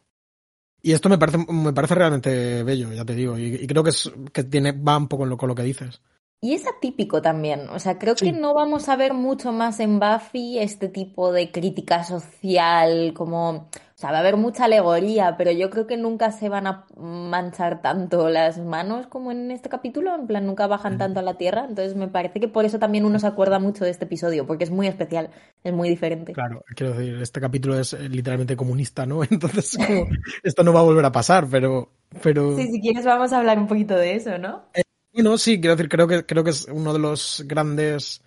[0.82, 3.92] y esto me parece, me parece realmente bello, ya te digo, y, y creo que
[3.92, 6.02] es, que tiene, va un poco con lo que dices.
[6.44, 8.26] Y es atípico también, o sea, creo sí.
[8.26, 13.50] que no vamos a ver mucho más en Buffy este tipo de crítica social, como,
[13.50, 16.88] o sea, va a haber mucha alegoría, pero yo creo que nunca se van a
[16.98, 21.36] manchar tanto las manos como en este capítulo, en plan, nunca bajan tanto a la
[21.36, 24.48] tierra, entonces me parece que por eso también uno se acuerda mucho de este episodio,
[24.48, 25.30] porque es muy especial,
[25.64, 26.34] es muy diferente.
[26.34, 29.24] Claro, quiero decir, este capítulo es literalmente comunista, ¿no?
[29.30, 30.08] Entonces, como,
[30.42, 31.92] esto no va a volver a pasar, pero...
[32.24, 32.58] pero...
[32.58, 34.64] Sí, si quieres vamos a hablar un poquito de eso, ¿no?
[34.74, 34.82] Eh,
[35.14, 38.22] bueno, sí, quiero decir, creo que, creo que es uno de los grandes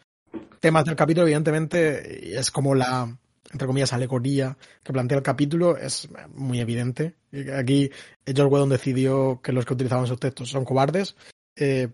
[0.60, 3.16] temas del capítulo, evidentemente, y es como la,
[3.52, 7.14] entre comillas, alegoría que plantea el capítulo, es muy evidente.
[7.56, 7.90] Aquí
[8.26, 11.16] George Whedon decidió que los que utilizaban sus textos son cobardes,
[11.56, 11.88] eh,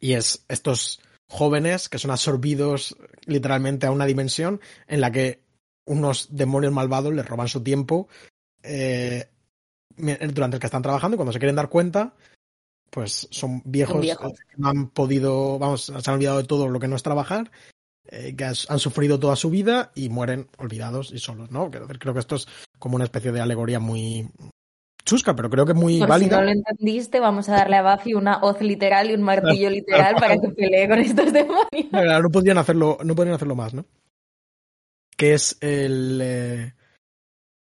[0.00, 5.40] y es estos jóvenes que son absorbidos literalmente a una dimensión en la que
[5.84, 8.08] unos demonios malvados les roban su tiempo
[8.62, 9.28] eh,
[9.96, 12.14] durante el que están trabajando y cuando se quieren dar cuenta
[12.96, 16.80] pues son viejos, viejos, que no han podido, vamos, se han olvidado de todo lo
[16.80, 17.50] que no es trabajar,
[18.06, 21.70] eh, que han sufrido toda su vida y mueren olvidados y solos, ¿no?
[21.70, 24.30] Creo, creo, que esto es como una especie de alegoría muy
[25.04, 26.36] chusca, pero creo que muy Por válida.
[26.36, 29.68] Si no lo entendiste, vamos a darle a Buffy una hoz literal y un martillo
[29.68, 31.90] literal para que pelee con estos demonios.
[31.90, 33.84] Claro, no podrían hacerlo, no podrían hacerlo más, ¿no?
[35.18, 36.72] Que es el eh,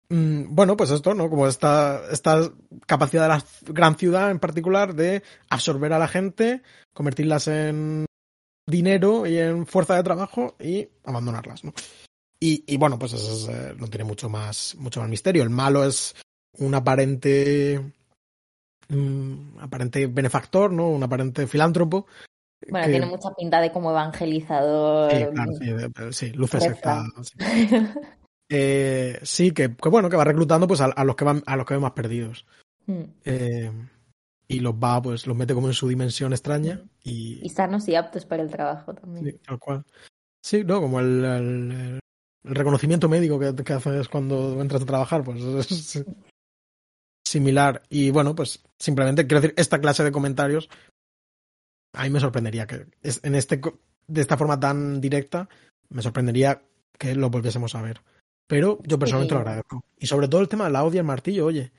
[0.09, 1.29] bueno, pues esto, ¿no?
[1.29, 2.51] Como esta, esta
[2.85, 6.61] capacidad de la gran ciudad en particular de absorber a la gente,
[6.93, 8.05] convertirlas en
[8.67, 11.73] dinero y en fuerza de trabajo y abandonarlas, ¿no?
[12.39, 15.43] Y, y bueno, pues eso es, eh, no tiene mucho más, mucho más misterio.
[15.43, 16.15] El malo es
[16.57, 17.79] un aparente,
[18.89, 20.89] um, aparente benefactor, ¿no?
[20.89, 22.05] Un aparente filántropo.
[22.67, 22.91] Bueno, que...
[22.91, 25.11] tiene mucha pinta de como evangelizador.
[25.11, 27.03] Sí, claro, sí, sí luces secta.
[27.23, 27.37] Sí.
[28.49, 31.55] Eh, sí, que, que, bueno, que va reclutando pues a, a, los que van, a
[31.55, 32.45] los que ven más perdidos.
[32.85, 33.03] Mm.
[33.25, 33.71] Eh,
[34.47, 37.39] y los va, pues, los mete como en su dimensión extraña y.
[37.43, 39.25] Y sanos y aptos para el trabajo también.
[39.25, 39.83] Sí, tal cual.
[40.43, 40.79] Sí, ¿no?
[40.79, 41.99] Como el, el,
[42.43, 45.41] el reconocimiento médico que, que, haces cuando entras a trabajar, pues
[45.71, 46.05] es
[47.25, 47.81] similar.
[47.89, 50.69] Y bueno, pues simplemente quiero decir, esta clase de comentarios
[51.95, 53.61] a mí me sorprendería que es, en este
[54.07, 55.49] de esta forma tan directa
[55.89, 56.61] me sorprendería
[56.97, 58.01] que lo volviésemos a ver.
[58.47, 59.35] Pero yo personalmente sí.
[59.35, 59.83] lo agradezco.
[59.97, 61.71] Y sobre todo el tema de la odia al martillo, oye.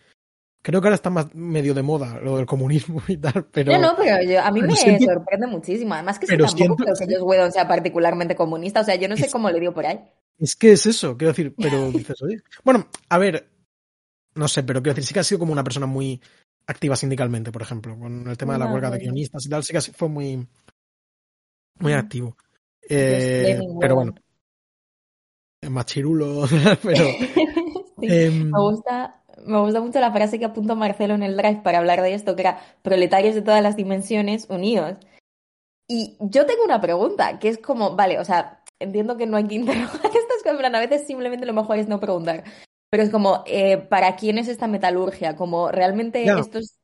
[0.62, 3.72] Creo que ahora está más medio de moda lo del comunismo y tal, pero...
[3.72, 5.04] No, no, pero yo, a mí pero me siento...
[5.04, 5.94] sorprende muchísimo.
[5.94, 6.56] Además que pero tampoco
[6.96, 7.24] siento...
[7.26, 8.80] creo que sea particularmente comunista.
[8.80, 9.32] O sea, yo no sé es...
[9.32, 10.00] cómo le dio por ahí.
[10.38, 12.42] Es que es eso, quiero decir, pero dices, oye...
[12.64, 13.48] Bueno, a ver,
[14.34, 16.20] no sé, pero quiero decir, sí que ha sido como una persona muy
[16.66, 19.72] activa sindicalmente, por ejemplo, con el tema de la huelga de guionistas y tal, sí
[19.72, 20.46] que fue muy,
[21.78, 22.36] muy activo.
[22.88, 24.14] Eh, pero bueno,
[25.70, 26.46] machirulo,
[26.82, 27.04] pero...
[28.00, 29.22] sí, eh, me gusta...
[29.44, 32.34] Me gusta mucho la frase que apuntó Marcelo en el drive para hablar de esto,
[32.34, 34.96] que era proletarios de todas las dimensiones unidos.
[35.86, 39.46] Y yo tengo una pregunta, que es como, vale, o sea, entiendo que no hay
[39.46, 42.42] que interrogar estas cosas, pero a veces simplemente lo mejor es no preguntar.
[42.90, 45.36] Pero es como, eh, ¿para quién es esta metalurgia?
[45.36, 46.40] Como, ¿realmente yeah.
[46.40, 46.78] estos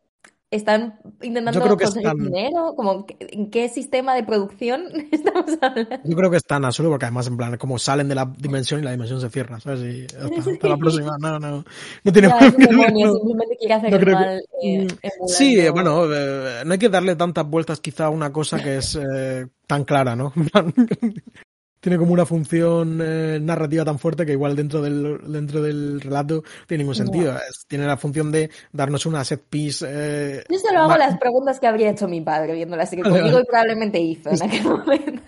[0.52, 2.24] están intentando Yo creo que conseguir están...
[2.24, 2.74] dinero?
[2.76, 5.98] Como, ¿En qué sistema de producción estamos hablando?
[6.04, 8.80] Yo creo que están a solo porque además, en plan, como salen de la dimensión
[8.80, 9.80] y la dimensión se cierra, ¿sabes?
[9.80, 11.64] Y hasta, hasta la próxima, no, no,
[12.04, 14.42] no tiene claro, demonio, no, simplemente quiere hacer no el mal.
[14.60, 14.82] Que...
[15.02, 18.76] Eh, sí, bueno, eh, no hay que darle tantas vueltas quizá a una cosa que
[18.76, 20.32] es eh, tan clara, ¿no?
[21.82, 26.44] tiene como una función eh, narrativa tan fuerte que igual dentro del, dentro del relato
[26.68, 27.32] tiene ningún sentido.
[27.32, 27.38] No.
[27.38, 29.84] Es, tiene la función de darnos una set piece.
[29.88, 33.40] Eh, Yo solo hago las preguntas que habría hecho mi padre viendo la serie conmigo
[33.40, 35.22] y probablemente hizo en aquel momento.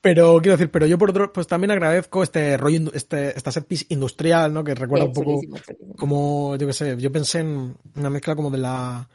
[0.00, 3.66] Pero quiero decir, pero yo por otro, pues también agradezco este rollo, este, esta set
[3.66, 4.62] piece industrial, ¿no?
[4.62, 5.94] Que recuerda sí, un poco chulísimo, chulísimo.
[5.96, 9.08] como, yo qué sé, yo pensé en una mezcla como de la,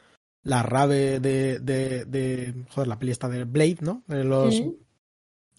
[0.43, 4.03] la rave de, de, de, joder, la peli esta de Blade, ¿no?
[4.07, 4.71] De los, ¿Mm?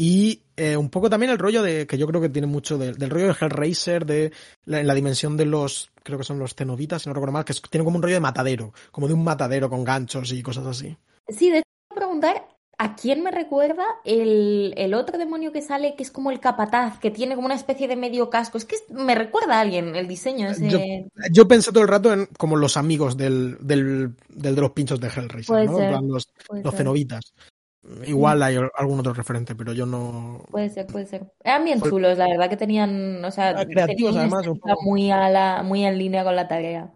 [0.02, 2.92] Y eh, un poco también el rollo de, que yo creo que tiene mucho de,
[2.92, 4.32] del rollo de Hellraiser, de
[4.64, 7.52] la, la, dimensión de los, creo que son los cenobitas, si no recuerdo mal, que
[7.52, 10.66] es, tiene como un rollo de matadero, como de un matadero con ganchos y cosas
[10.66, 10.96] así.
[11.28, 12.44] Sí, de hecho, preguntar
[12.82, 16.98] ¿A quién me recuerda el, el, otro demonio que sale, que es como el capataz,
[16.98, 18.56] que tiene como una especie de medio casco?
[18.56, 20.48] Es que me recuerda a alguien el diseño.
[20.48, 20.66] Ese...
[20.70, 20.78] Yo,
[21.30, 24.98] yo, pensé todo el rato en como los amigos del, del, del de los pinchos
[24.98, 25.76] de Hellraiser, ¿no?
[25.76, 27.34] ser, los, los cenobitas.
[28.06, 30.44] Igual hay algún otro referente, pero yo no.
[30.50, 31.32] Puede ser, puede ser.
[31.42, 34.44] Eran bien chulos, la verdad que tenían, o sea, creativos, además,
[34.84, 36.92] muy a la, muy en línea con la tarea.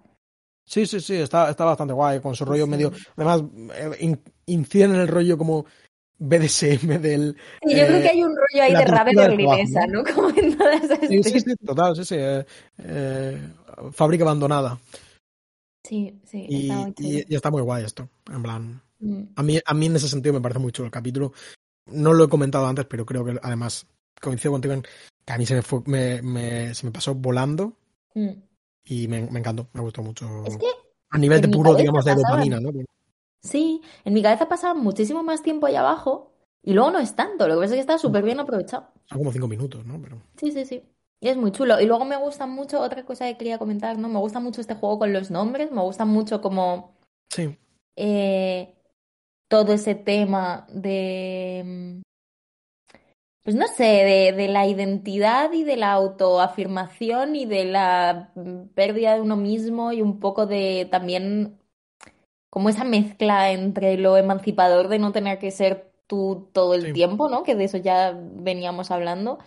[0.67, 2.71] Sí, sí, sí, está, está bastante guay con su rollo Sí.
[2.71, 2.93] medio.
[3.17, 3.43] Además,
[3.75, 5.67] eh, in- inciden en el rollo como
[6.19, 7.37] BDSM del.
[7.63, 10.03] Sí, yo creo eh, que hay un rollo ahí de del berlinesa, ¿no?
[10.15, 12.15] Como en todas esas Sí, sí, sí, total, sí, sí.
[12.19, 12.47] eh,
[12.79, 13.39] eh,
[13.93, 14.79] fábrica abandonada.
[15.87, 18.09] Sí, sí, está y está muy guay esto.
[18.33, 18.81] En plan.
[19.05, 19.23] Mm.
[19.37, 21.33] A mí, a mí en ese sentido me parece muy chulo el capítulo.
[21.87, 23.87] No lo he comentado antes, pero creo que además
[24.21, 24.83] coincido contigo en
[25.25, 27.75] que a mí se me, fue, me, me- se me pasó volando
[28.15, 28.31] Mm.
[28.85, 30.45] y me, me encantó, me gustó mucho.
[30.47, 30.67] Es que
[31.11, 32.71] a nivel de puro, digamos, de dopamina, ¿no?
[33.43, 36.33] sí, en mi cabeza pasaban muchísimo más tiempo ahí abajo
[36.63, 38.89] y luego no es tanto, lo que pasa es que está súper bien aprovechado.
[39.07, 40.01] Son como cinco minutos, ¿no?
[40.01, 40.83] Pero Sí, sí, sí.
[41.21, 41.81] Y es muy chulo.
[41.81, 44.09] Y luego me gusta mucho, otra cosa que quería comentar, ¿no?
[44.09, 46.97] Me gusta mucho este juego con los nombres, me gusta mucho como
[47.31, 47.57] sí,
[47.97, 48.74] eh,
[49.55, 52.03] todo ese tema de, mm,
[53.45, 58.71] pues no sé, de, de la identidad y de la autoafirmación y de la mm,
[58.75, 61.61] pérdida de uno mismo y un poco de también
[62.51, 66.93] como esa mezcla entre lo emancipador de no tener que ser tú todo el Sí.
[66.93, 67.45] tiempo, ¿no?
[67.45, 69.39] Que de eso ya veníamos hablando.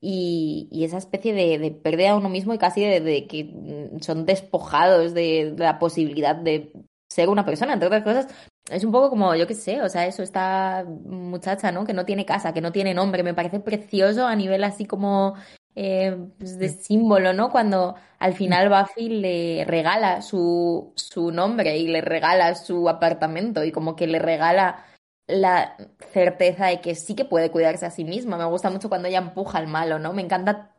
[0.00, 3.42] Y, y esa especie de, de pérdida de uno mismo y casi de, de que
[3.44, 6.72] mm, son despojados de, de la posibilidad de
[7.08, 8.26] ser una persona, entre otras cosas.
[8.70, 11.84] Es un poco como, yo qué sé, o sea, eso, esta muchacha, ¿no?
[11.86, 15.34] Que no tiene casa, que no tiene nombre, me parece precioso a nivel así como
[15.74, 17.50] eh, pues de símbolo, ¿no?
[17.50, 23.72] Cuando al final Buffy le regala su, su nombre y le regala su apartamento y
[23.72, 24.84] como que le regala
[25.26, 25.76] la
[26.12, 28.36] certeza de que sí que puede cuidarse a sí misma.
[28.36, 30.12] Me gusta mucho cuando ella empuja al malo, ¿no?
[30.12, 30.74] Me encanta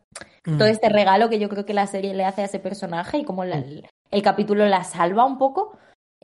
[0.45, 0.57] Mm.
[0.57, 3.25] todo este regalo que yo creo que la serie le hace a ese personaje y
[3.25, 5.77] como la- el, el capítulo la salva un poco.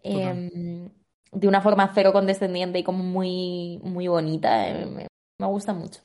[0.06, 0.90] Eh,
[1.32, 4.68] de una forma cero condescendiente y como muy, muy bonita.
[4.70, 5.08] eh, me,
[5.40, 6.02] me gusta mucho.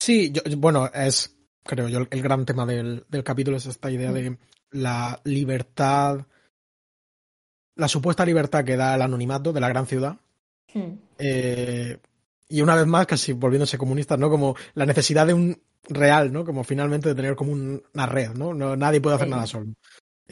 [0.00, 4.10] Sí, yo, bueno, es, creo yo, el gran tema del, del capítulo es esta idea
[4.12, 4.36] de
[4.72, 6.26] la libertad,
[7.76, 10.16] la supuesta libertad que da el anonimato de la gran ciudad.
[10.74, 10.94] Hmm.
[11.18, 11.98] eh,
[12.48, 14.28] y una vez más, casi volviéndose comunistas, ¿no?
[14.30, 16.44] Como la necesidad de un real, ¿no?
[16.44, 18.52] Como finalmente de tener como un- una red, ¿no?
[18.54, 19.30] no nadie puede hacer Sí.
[19.30, 19.72] nada solo.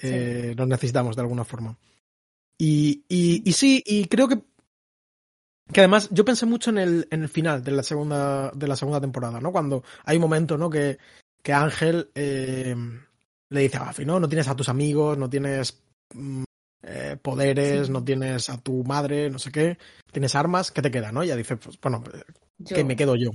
[0.02, 1.78] Eh, Nos necesitamos de alguna forma.
[2.62, 4.42] Y, y, y sí, y creo que
[5.72, 8.76] que además yo pensé mucho en el, en el final de la segunda de la
[8.76, 9.50] segunda temporada, ¿no?
[9.52, 10.68] Cuando hay un momento, ¿no?
[10.68, 10.98] Que,
[11.42, 12.74] que Ángel eh,
[13.48, 14.18] le dice a Buffy, ¿no?
[14.20, 15.80] No tienes a tus amigos, no tienes
[16.12, 16.42] mm,
[16.82, 17.92] eh, poderes, Sí.
[17.92, 19.78] no tienes a tu madre, no sé qué,
[20.12, 21.22] tienes armas, ¿qué te queda, no?
[21.22, 22.02] Y ella dice, pues, bueno,
[22.58, 23.30] Yo- que me quedo yo.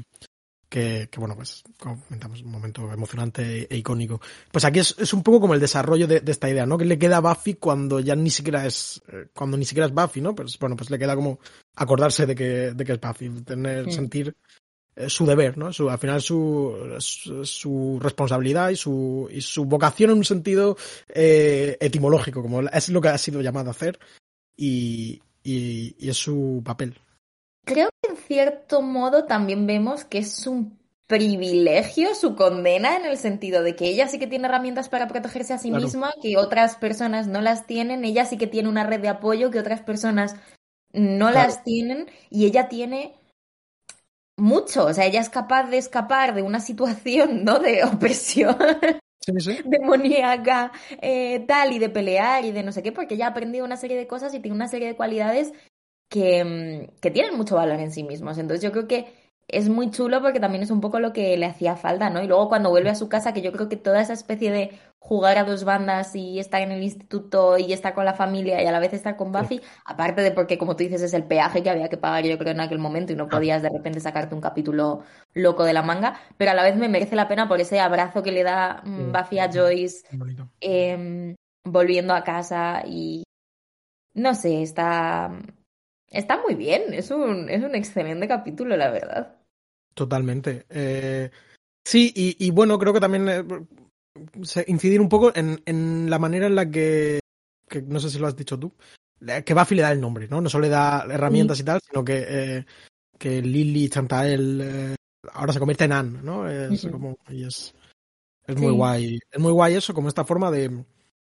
[0.68, 4.20] Que, que, bueno, pues comentamos un momento emocionante e icónico.
[4.52, 6.78] Pues aquí es, es un poco como el desarrollo de, de esta idea, ¿no?
[6.78, 9.94] Que le queda a Buffy cuando ya ni siquiera es, eh, cuando ni siquiera es
[9.94, 10.34] Buffy, ¿no?
[10.34, 11.40] Pues bueno, pues le queda como
[11.76, 14.36] acordarse de que, de que es Buffy, tener, sentir
[14.96, 15.72] eh, su deber, ¿no?
[15.72, 20.78] Su, al final su, su, su responsabilidad y su, y su vocación en un sentido
[21.10, 24.00] eh, etimológico, como es lo que ha sido llamado a hacer
[24.58, 27.00] y, y, y es su papel.
[27.66, 33.18] Creo que en cierto modo también vemos que es un privilegio su condena en el
[33.18, 35.84] sentido de que ella sí que tiene herramientas para protegerse a sí Claro.
[35.84, 39.52] misma, que otras personas no las tienen, ella sí que tiene una red de apoyo
[39.52, 40.36] que otras personas
[40.94, 41.48] no Claro.
[41.48, 43.14] las tienen y ella tiene
[44.38, 47.60] mucho, o sea, ella es capaz de escapar de una situación, ¿no?
[47.60, 48.58] De opresión
[49.26, 49.58] Sí, sí.
[49.66, 53.66] demoníaca, eh, tal, y de pelear y de no sé qué, porque ella ha aprendido
[53.66, 55.52] una serie de cosas y tiene una serie de cualidades
[56.10, 58.38] que, mm, que tienen mucho valor en sí mismos.
[58.38, 59.14] Entonces yo creo que
[59.48, 62.24] es muy chulo porque también es un poco lo que le hacía falta, ¿no?
[62.24, 64.80] Y luego cuando vuelve a su casa, que yo creo que toda esa especie de
[64.98, 68.66] jugar a dos bandas y estar en el instituto y estar con la familia y
[68.66, 71.62] a la vez estar con Buffy, aparte de porque, como tú dices, es el peaje
[71.62, 74.34] que había que pagar yo creo en aquel momento y no podías de repente sacarte
[74.34, 75.04] un capítulo
[75.34, 78.24] loco de la manga, pero a la vez me merece la pena por ese abrazo
[78.24, 80.08] que le da mm, Buffy a Joyce
[80.60, 83.24] em, volviendo a casa y
[84.16, 85.32] no sé, está
[86.16, 89.38] está muy bien, es un es un excelente capítulo, la verdad.
[89.94, 90.66] Totalmente.
[90.70, 91.30] Eh,
[91.86, 93.44] sí, y, y bueno, creo que también eh,
[94.68, 97.20] incidir un poco en, en la manera en la que,
[97.70, 98.74] que, no sé si lo has dicho tú,
[99.46, 100.42] que Buffy le da el nombre, ¿no?
[100.42, 102.66] No solo le da herramientas y tal, sino que, eh,
[103.18, 104.96] que Lily Chantael eh,
[105.34, 106.48] ahora se convierte en Anne, ¿no?
[106.50, 107.74] Es como, y es,
[108.46, 108.76] es muy Sí.
[108.76, 109.20] guay.
[109.32, 110.84] Es muy guay eso, como esta forma de,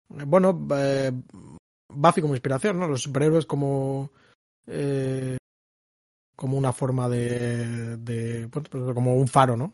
[0.09, 1.11] bueno, eh,
[1.89, 2.87] Buffy como inspiración, ¿no?
[2.87, 4.11] Los superhéroes como,
[4.67, 5.37] eh,
[6.35, 9.73] como una forma de, de pues, como un faro, ¿no?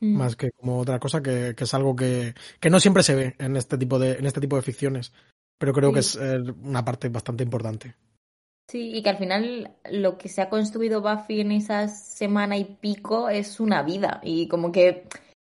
[0.00, 0.16] Mm.
[0.16, 3.36] Más que como otra cosa que, que es algo que, que no siempre se ve
[3.38, 5.12] en este tipo de, en este tipo de ficciones.
[5.58, 7.94] Pero creo que es eh, una parte bastante importante.
[8.68, 12.64] Sí, y que al final lo que se ha construido Buffy en esa semana y
[12.64, 14.20] pico es una vida.
[14.24, 15.06] Y como que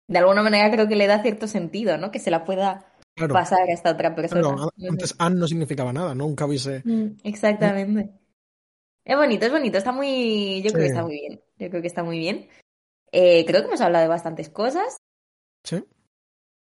[0.08, 2.10] de alguna manera creo que le da cierto sentido, ¿no?
[2.10, 4.42] Que se la pueda Claro, pasar a esta otra persona.
[4.42, 6.26] claro, antes Anne no significaba nada, ¿no?
[6.26, 6.82] Nunca hubiese...
[6.84, 8.10] Mm, Exactamente.
[9.04, 11.88] Es bonito, es bonito, está muy, yo creo que está muy bien, yo creo que
[11.88, 12.48] está muy bien.
[13.10, 14.96] Eh, creo que hemos hablado de bastantes cosas.
[15.64, 15.76] ¿Sí?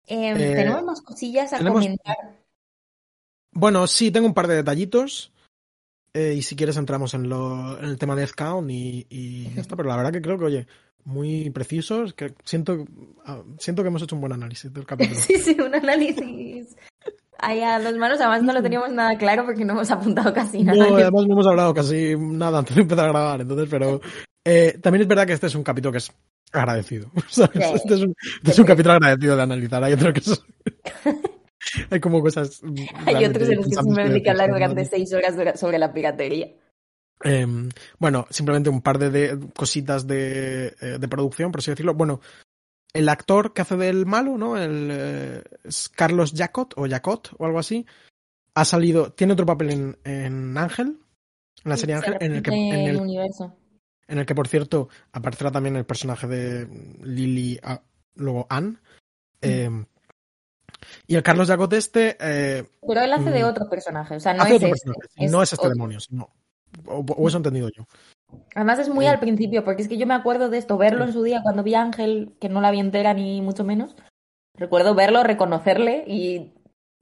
[0.07, 2.17] Eh, Eh, tenemos más cosillas a tenemos- comentar.
[3.53, 5.33] Bueno, sí, tengo un par de detallitos.
[6.13, 9.61] eh, y si quieres entramos en, lo, en el tema de Count y, y ya
[9.61, 9.77] está.
[9.77, 10.67] Pero la verdad que creo que, oye,
[11.05, 12.15] muy precisos.
[12.15, 12.85] Que siento,
[13.25, 15.21] ah, siento que hemos hecho un buen análisis del capítulo.
[15.21, 16.75] Sí, sí, un análisis
[17.43, 18.21] ahí a dos manos.
[18.21, 20.79] Además no lo teníamos nada claro porque no hemos apuntado casi nada.
[20.79, 24.01] No, además no hemos hablado casi nada antes de empezar a grabar, entonces, pero
[24.45, 26.13] eh, también es verdad que este es un capítulo que es
[26.53, 27.11] agradecido.
[27.29, 27.53] ¿sabes?
[27.55, 27.73] Sí.
[27.75, 29.85] Este es un, este es un capítulo agradecido de analizar.
[29.85, 30.39] Hay otros que son-
[31.91, 32.61] Hay como cosas.
[33.07, 36.49] Hay otros en los que simplemente hay que hablar durante seis horas sobre la piratería.
[37.23, 37.47] Eh,
[37.99, 41.93] bueno, simplemente un par de, de cositas de, eh, de producción, por así decirlo.
[41.95, 42.21] Bueno,
[42.93, 44.57] el actor que hace del malo, ¿no?
[44.57, 47.87] El, eh, es Carlos Jacot o Jacot o algo así.
[48.55, 50.99] Ha salido, tiene otro papel en, en Ángel,
[51.65, 53.57] en la serie Se Ángel, en el, que, en, el universo.
[54.09, 56.67] en el que, por cierto, aparecerá también el personaje de
[57.03, 57.81] Lily, ah,
[58.17, 58.77] luego Anne.
[59.41, 59.71] Eh,
[61.07, 63.47] y el Carlos Jacot este eh, Pero él hace de Mm.
[63.49, 64.73] otro personaje, o sea, no es este,
[65.17, 65.75] sí, no es este otro.
[65.75, 66.31] demonio, sino-
[66.87, 67.87] o, o eso he entendido yo.
[68.55, 69.11] Además es muy Sí.
[69.11, 71.63] al principio, porque es que yo me acuerdo de esto, verlo en su día cuando
[71.63, 73.97] vi a Ángel, que no la vi entera ni mucho menos.
[74.57, 76.53] Recuerdo verlo, reconocerle y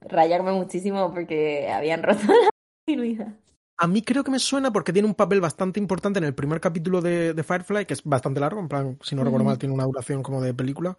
[0.01, 2.49] rayarme muchísimo porque habían roto la
[2.85, 3.33] continuidad.
[3.81, 6.59] A mí creo que me suena porque tiene un papel bastante importante en el primer
[6.59, 9.73] capítulo de, de Firefly, que es bastante largo, en plan, si no recuerdo mal, tiene
[9.73, 10.97] una duración como de película,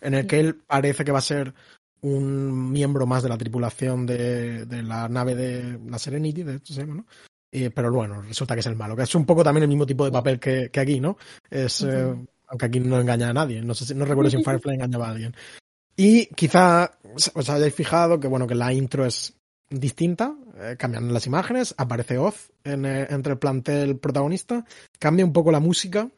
[0.00, 1.52] en el que él parece que va a ser
[2.00, 6.72] un miembro más de la tripulación de, de la nave de la Serenity, de hecho
[6.72, 7.06] se llama, ¿no?
[7.52, 9.84] Eh, pero bueno, resulta que es el malo, que es un poco también el mismo
[9.84, 11.18] tipo de papel que, que aquí, ¿no?
[11.50, 12.14] Es, eh,
[12.46, 15.08] aunque aquí no engaña a nadie, no sé si, no recuerdo si en Firefly engañaba
[15.08, 15.34] a alguien.
[15.94, 16.98] Y quizá
[17.34, 19.34] os hayáis fijado que bueno, que la intro es
[19.80, 24.64] distinta, eh, cambian las imágenes, aparece Oz en, eh, entre el plantel protagonista,
[24.98, 26.08] cambia un poco la música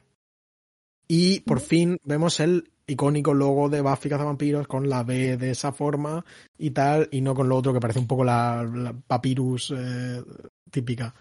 [1.08, 5.72] y por fin vemos el icónico logo de Buffy Cazavampiros con la B de esa
[5.72, 6.24] forma
[6.58, 10.22] y tal, y no con lo otro que parece un poco la, la papyrus eh,
[10.70, 11.14] típica.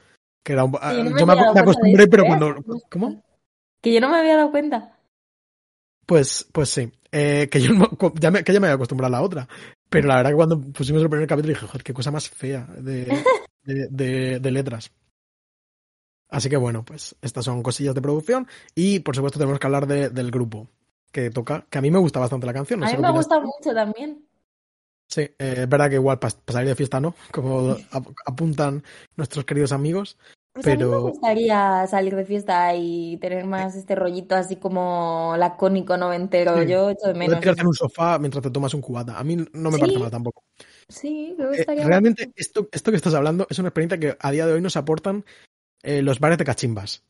[0.44, 2.28] Que era un- yo no me yo me, acostumbré, pero ¿eh?
[2.28, 2.56] cuando...
[2.92, 3.24] ¿Cómo?
[3.82, 4.98] Que yo no me había dado cuenta.
[6.06, 6.92] Pues, pues sí.
[7.12, 7.72] Eh, que yo
[8.20, 9.48] ya me, que ya me había acostumbrado a la otra.
[9.90, 12.66] Pero la verdad que cuando pusimos el primer capítulo dije, joder, qué cosa más fea
[12.78, 13.06] de,
[13.64, 14.92] de, de- de letras.
[16.30, 18.48] Así que bueno, pues estas son cosillas de producción.
[18.76, 20.68] Y por supuesto tenemos que hablar de- del grupo
[21.14, 22.82] que toca, que a mí me gusta bastante la canción.
[22.82, 24.26] No a mí me gustado mucho también.
[25.08, 28.84] Sí, eh, es verdad que igual para salir de fiesta no, como ap- apuntan
[29.16, 30.18] nuestros queridos amigos.
[30.54, 34.56] Pues a mí me Pero- gustaría salir de fiesta y tener más este rollito así
[34.56, 36.60] como lacónico noventero.
[36.62, 36.68] Sí.
[36.68, 37.40] Yo echo de Poder menos.
[37.42, 39.18] tirarte en un sofá mientras te tomas un cubata.
[39.20, 39.80] A mí no me Sí.
[39.82, 40.44] parece mal tampoco.
[40.90, 44.32] Sí, que Eh, estaría realmente esto, esto que estás hablando es una experiencia que a
[44.32, 45.26] día de hoy nos aportan
[45.84, 47.04] eh, los bares de cachimbas.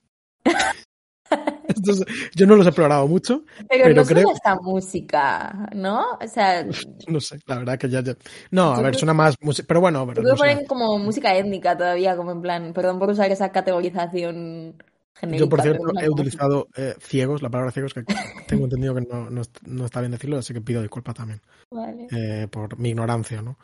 [2.36, 6.04] Yo no los he explorado mucho, Pero, pero no suena creo- esta música, ¿no?
[6.22, 6.64] O sea,
[7.08, 8.02] no sé, la verdad que ya...
[8.02, 8.16] ya-
[8.52, 12.16] No, a ver, suena más música, pero bueno, pero no ponen como música étnica todavía,
[12.16, 14.82] como en plan, perdón por usar esa categorización
[15.16, 15.44] genérica.
[15.46, 18.04] Yo, por cierto, he utilizado eh, ciegos, la palabra ciegos, que
[18.48, 21.42] tengo entendido que no, no, est- no está bien decirlo, así que pido disculpas también
[21.72, 23.58] Vale, eh, por mi ignorancia, ¿no?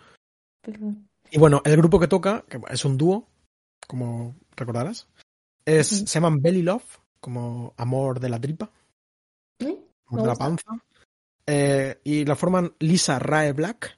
[0.61, 1.07] perdón.
[1.31, 3.27] Y bueno, el grupo que toca, que es un dúo,
[3.87, 5.07] como recordarás,
[5.65, 8.69] es, se llaman Belly Love, como amor de la tripa.
[9.59, 9.77] ¿Eh?
[10.07, 10.71] Amor de la panza.
[11.45, 13.97] Eh, y la forman Lisa Rae Black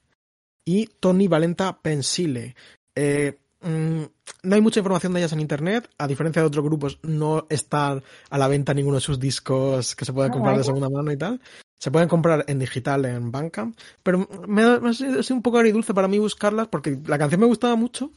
[0.65, 2.55] y Tony Valenta Pensile.
[2.95, 4.03] Eh, mm,
[4.43, 8.01] no hay mucha información de ellas en internet, a diferencia de otros grupos, no está
[8.29, 11.11] a la venta ninguno de sus discos que se pueden Ah, comprar de segunda mano
[11.11, 11.41] y tal.
[11.77, 16.07] Se pueden comprar en digital en Bandcamp, pero me ha sido un poco agridulce para
[16.07, 18.11] mí buscarlas porque la canción me gustaba mucho,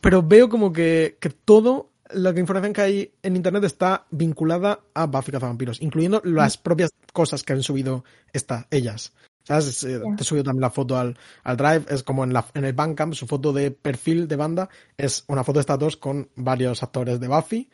[0.00, 5.06] pero veo como que, que todo la información que hay en internet está vinculada a
[5.06, 9.12] Buffy Cazavampiros, incluyendo las propias cosas que han subido esta, ellas.
[9.44, 9.82] ¿Sabes?
[9.84, 10.16] Eh, Ya.
[10.16, 12.74] Te he subido también la foto al, al Drive, es como en, la, en el
[12.74, 16.82] Bandcamp, su foto de perfil de banda es una foto de estas dos con varios
[16.82, 17.70] actores de Buffy.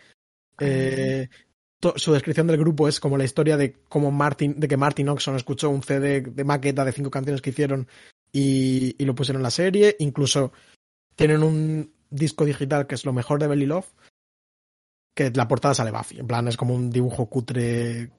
[0.61, 1.29] Eh,
[1.81, 5.09] to- su descripción del grupo es como la historia de cómo Martin, de que Martin
[5.09, 7.89] Oxon escuchó un CD de maqueta de cinco canciones que hicieron
[8.33, 9.97] y, y lo pusieron en la serie.
[9.99, 10.53] Incluso
[11.17, 13.87] tienen un disco digital que es lo mejor de Belly Love.
[15.15, 16.19] Que la portada sale Buffy.
[16.19, 18.11] En plan, es como un dibujo cutre.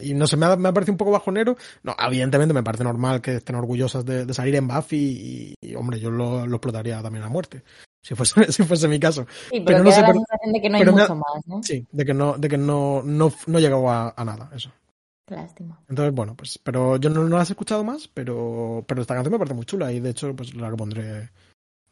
[0.00, 1.56] Y no sé, me ha, me ha parecido un poco bajonero.
[1.82, 4.96] No, evidentemente me parece normal que estén orgullosas de, de salir en Buffy
[5.60, 7.64] y, y, hombre, yo lo, lo, explotaría también a muerte.
[8.00, 9.26] Si fuese, si fuese mi caso.
[9.50, 11.62] Sí, pero, pero no sé, la sensación de que no hay mucho más, ¿no?
[11.62, 14.70] Sí, de que no, de que no, no, no llegó a, a nada, eso.
[15.30, 15.80] Lástima.
[15.88, 19.32] Entonces, bueno, pues, pero yo no, no las he escuchado más, pero, pero esta canción
[19.32, 21.30] me parece muy chula y de hecho, pues la que pondré,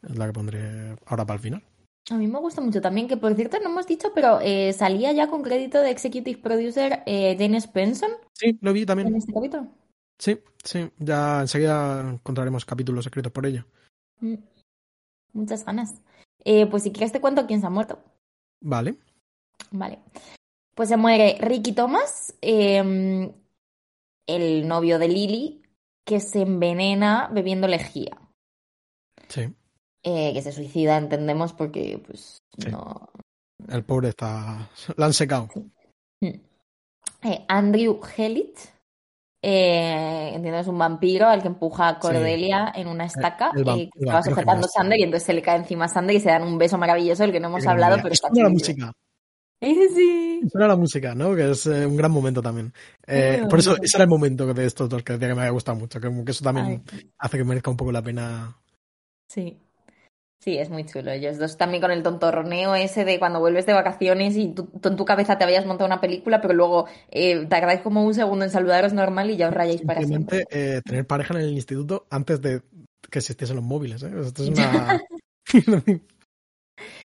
[0.03, 1.63] es la que pondré ahora para el final.
[2.09, 5.11] A mí me gusta mucho también, que por cierto no hemos dicho, pero eh, salía
[5.11, 8.09] ya con crédito de Executive Producer eh, Dennis Benson.
[8.33, 9.09] Sí, lo vi también.
[9.09, 9.67] En este capítulo.
[10.17, 13.65] Sí, sí, ya enseguida encontraremos capítulos escritos por ello.
[14.21, 14.35] Mm.
[15.33, 16.01] Muchas ganas.
[16.43, 17.99] Eh, pues si quieres te cuento quién se ha muerto.
[18.61, 18.95] Vale.
[19.71, 19.99] Vale.
[20.73, 23.31] Pues se muere Ricky Thomas, eh,
[24.25, 25.61] el novio de Lily,
[26.05, 28.17] que se envenena bebiendo lejía.
[29.27, 29.53] Sí.
[30.03, 32.69] Eh, que se suicida, entendemos, porque pues Sí.
[32.71, 33.09] no.
[33.67, 34.69] El pobre está.
[34.95, 35.49] Lo han secado.
[36.21, 36.27] Mm.
[37.23, 38.57] Eh, Andrew Helit,
[39.43, 43.77] eh, entiendo, es un vampiro al que empuja a Cordelia en una estaca el vam-
[43.81, 44.69] eh, que el estaba sujetando genial.
[44.73, 47.23] Sander y entonces se le cae encima a Sander y se dan un beso maravilloso
[47.23, 48.93] del que no hemos hablado, pero está Suena la música.
[49.61, 50.39] Sí.
[50.49, 51.35] Suena la música, ¿no?
[51.35, 52.73] Que es eh, un gran momento también.
[53.05, 55.51] Eh, por eso, ese era el momento de estos dos que decía que me había
[55.51, 55.99] gustado mucho.
[55.99, 58.57] Que, eso también Ay, hace que merezca un poco la pena.
[59.29, 59.59] sí.
[60.41, 61.11] Sí, es muy chulo.
[61.11, 64.87] Ellos dos también con el tontorroneo ese de cuando vuelves de vacaciones y tú, tú
[64.89, 68.45] en tu cabeza te habías montado una película, pero luego eh, tardáis como un segundo
[68.45, 70.45] en saludaros normal y ya os rayáis para siempre.
[70.49, 72.61] eh, tener pareja en el instituto antes de
[73.11, 74.01] que existiesen los móviles.
[74.03, 74.11] ¿eh?
[74.21, 74.97] Esto es una.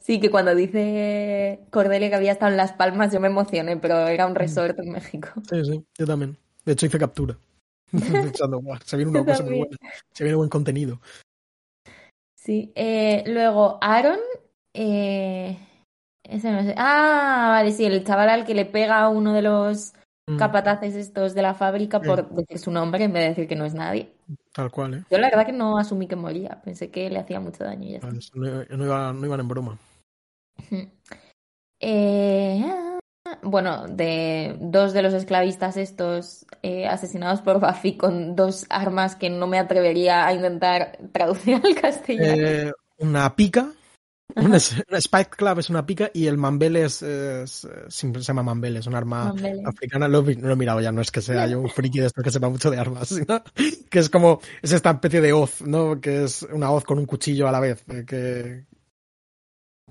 [0.04, 4.08] Sí, que cuando dice Cordelia que había estado en Las Palmas yo me emocioné, pero
[4.08, 5.30] era un resort en México.
[5.48, 6.36] sí, sí, yo también.
[6.66, 7.38] De hecho, hice captura.
[7.92, 9.78] Pensando, "Buah, se viene una cosa muy buena.
[10.12, 11.00] Se viene buen contenido.
[12.44, 14.18] Sí, eh, luego Aaron,
[14.74, 15.60] eh,
[16.24, 16.74] ese no sé.
[16.76, 19.94] Ah, vale, sí, el chaval al que le pega a uno de los
[20.28, 22.06] Mm, capataces estos de la fábrica Sí.
[22.08, 24.12] por decir su nombre en vez de decir que no es nadie.
[24.54, 25.04] Tal cual, ¿eh?
[25.12, 27.92] Yo la verdad que no asumí que moría, pensé que le hacía mucho daño y
[27.94, 28.10] ya no,
[28.78, 29.78] no iba- no iban en broma.
[31.80, 32.64] Eh,
[33.44, 39.30] bueno, de dos de los esclavistas estos eh, asesinados por Buffy con dos armas que
[39.30, 42.48] no me atrevería a intentar traducir al castellano.
[42.48, 43.72] Eh, una pica.
[44.34, 44.58] Una,
[44.88, 48.78] una Spike Club es una pica y el Mambel es, es- siempre se llama Mambel,
[48.78, 49.62] es un arma Mambele.
[49.66, 50.08] africana.
[50.08, 52.32] Lo, lo he mirado ya, no es que sea yo un friki de esto que
[52.32, 53.44] sepa mucho de armas, sino
[53.90, 56.00] que es como, es esta especie de hoz, ¿no?
[56.00, 57.84] Que es una hoz con un cuchillo a la vez.
[57.90, 58.66] eh, Que,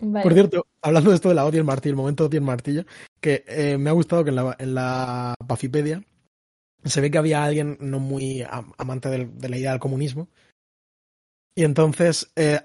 [0.01, 2.84] Por cierto, hablando de esto de la y el martillo, el momento y el martillo,
[3.20, 6.03] que eh, me ha gustado que en la, en la Buffypedia
[6.84, 10.28] se ve que había alguien no muy am- amante de la idea del comunismo.
[11.55, 12.61] Y entonces eh,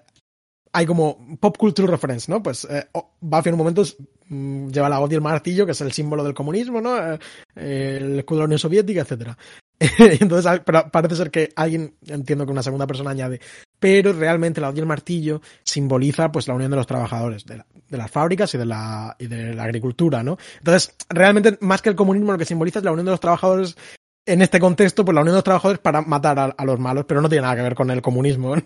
[0.71, 2.41] hay como pop culture reference, ¿no?
[2.43, 2.87] Pues eh,
[3.19, 3.83] Buffy en un momento
[4.27, 7.13] mm, lleva la y el martillo, que es el símbolo del comunismo, ¿no?
[7.13, 9.37] Eh, el escudo de la Unión Soviética, etcétera.
[10.19, 10.61] Entonces,
[10.91, 13.39] parece ser que alguien, entiendo que una segunda persona añade,
[13.79, 17.57] pero realmente la hoz y el martillo simboliza pues la unión de los trabajadores, de,
[17.57, 20.37] la- de las fábricas y de, la, y de la agricultura, ¿no?
[20.57, 23.77] Entonces, realmente, más que el comunismo, lo que simboliza es la unión de los trabajadores
[24.25, 27.21] en este contexto, pues la unión de los trabajadores para matar a, los malos, pero
[27.21, 28.55] no tiene nada que ver con el comunismo.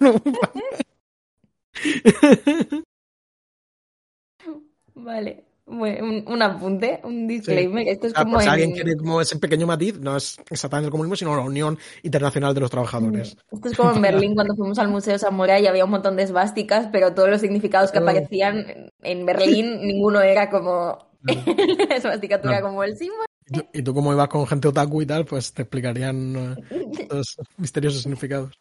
[4.95, 5.48] Vale.
[5.69, 7.87] Un, un apunte, un disclaimer.
[7.87, 10.87] Esto es Ah, como pues en- alguien quiere como ese pequeño matiz, no es exactamente
[10.87, 13.37] el comunismo, sino la Unión Internacional de los Trabajadores.
[13.51, 16.23] Esto es como en Berlín cuando fuimos al Museo Samurai y había un montón de
[16.23, 18.01] esvásticas, pero todos los significados que Oh.
[18.01, 22.65] aparecían en Berlín, ninguno era como la era Claro.
[22.65, 23.25] como el símbolo.
[23.47, 26.35] Y tú, y tú como ibas con gente otaku y tal, pues te explicarían
[26.71, 28.53] eh, los misteriosos significados.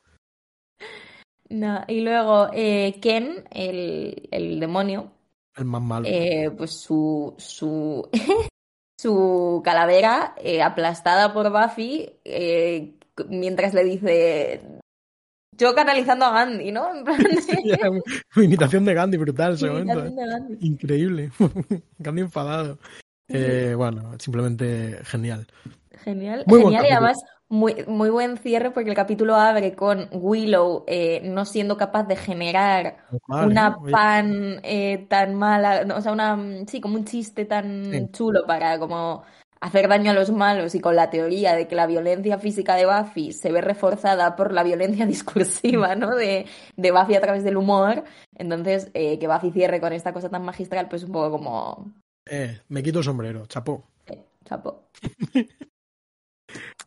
[1.51, 5.11] No, y luego eh, Ken, el, el demonio,
[5.59, 6.07] El más malo.
[6.09, 8.09] eh, pues su, su,
[8.99, 12.95] su calavera eh, aplastada por Buffy eh,
[13.29, 14.61] mientras le dice
[15.57, 16.95] yo canalizando a Gandhi, ¿no?
[16.95, 20.05] En plan de- Sí, imitación de Gandhi brutal ese momento.
[20.05, 20.13] eh.
[20.17, 20.67] Gandhi.
[20.67, 21.31] Increíble.
[21.99, 22.79] Gandhi enfadado.
[23.29, 25.47] Eh, bueno, simplemente genial.
[26.05, 27.19] Genial, Muy genial y además
[27.49, 32.17] muy, muy buen cierre porque el capítulo abre con Willow eh, no siendo capaz de
[32.17, 32.99] generar
[33.39, 38.13] una pan eh, tan mala, no, o sea, una, sí, como un chiste tan Sí.
[38.13, 39.23] chulo para como
[39.61, 42.87] hacer daño a los malos y con la teoría de que la violencia física de
[42.87, 46.15] Buffy se ve reforzada por la violencia discursiva, ¿no?
[46.17, 46.47] De,
[46.77, 48.05] de Buffy a través del humor.
[48.37, 51.93] Entonces, eh, que Buffy cierre con esta cosa tan magistral, pues un poco como...
[52.27, 53.85] eh, me quito el sombrero, chapó.
[54.07, 54.91] eh, chapo.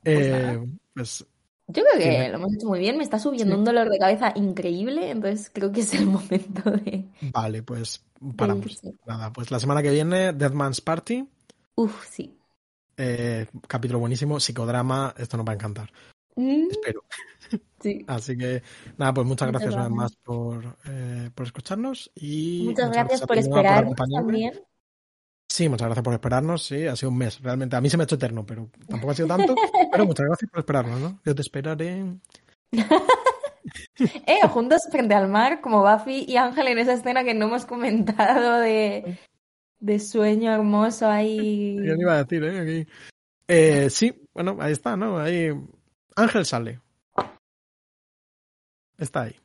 [0.04, 0.66] Eh, nada.
[0.94, 1.26] pues
[1.68, 2.98] Yo creo que lo hemos hecho muy bien.
[2.98, 7.06] Me está subiendo un dolor de cabeza increíble, entonces creo que es el momento de.
[7.34, 8.04] Vale, pues
[8.36, 8.82] paramos.
[9.06, 11.28] Nada, pues la semana que viene, Dead Man's Party.
[11.76, 12.38] Uf, sí.
[12.98, 15.92] Eh, capítulo buenísimo, psicodrama, esto nos va a encantar.
[16.36, 16.68] Mm.
[16.72, 17.04] Espero.
[17.82, 18.06] Sí.
[18.08, 18.62] Así que,
[18.98, 22.64] nada, pues muchas, gracias una vez más por, eh, por escucharnos y.
[22.66, 24.54] Muchas, gracias, por esperarnos también.
[25.52, 26.64] Sí, muchas gracias por esperarnos.
[26.64, 27.42] Sí, ha sido un mes.
[27.42, 29.54] Realmente, a mí se me ha hecho eterno, pero tampoco ha sido tanto.
[29.92, 31.20] pero muchas gracias por esperarnos, ¿no?
[31.26, 32.06] Yo te esperaré.
[32.72, 37.66] eh, juntos frente al mar, como Buffy y Ángel en esa escena que no hemos
[37.66, 39.20] comentado de,
[39.78, 41.76] de sueño hermoso ahí.
[41.86, 42.60] Yo iba a decir, ¿eh?
[42.62, 42.92] Aquí.
[43.50, 45.20] Eh, sí, bueno, ahí está, ¿no?
[45.20, 45.50] Ahí.
[46.16, 46.80] Ángel sale.
[48.98, 49.36] Está ahí.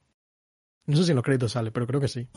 [0.84, 2.28] No sé si en los créditos sale, pero creo que sí.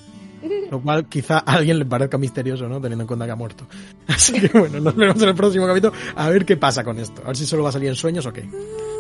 [0.72, 2.80] Lo cual quizá a alguien le parezca misterioso, ¿no?
[2.80, 3.66] Teniendo en cuenta que ha muerto.
[4.08, 7.22] Así que bueno, nos vemos en el próximo capítulo a ver qué pasa con esto.
[7.24, 8.48] A ver si solo va a salir en sueños o qué.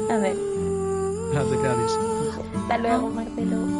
[0.09, 0.35] A ver.
[1.35, 1.99] Así que adiós.
[2.55, 3.79] Hasta luego, Marcelo.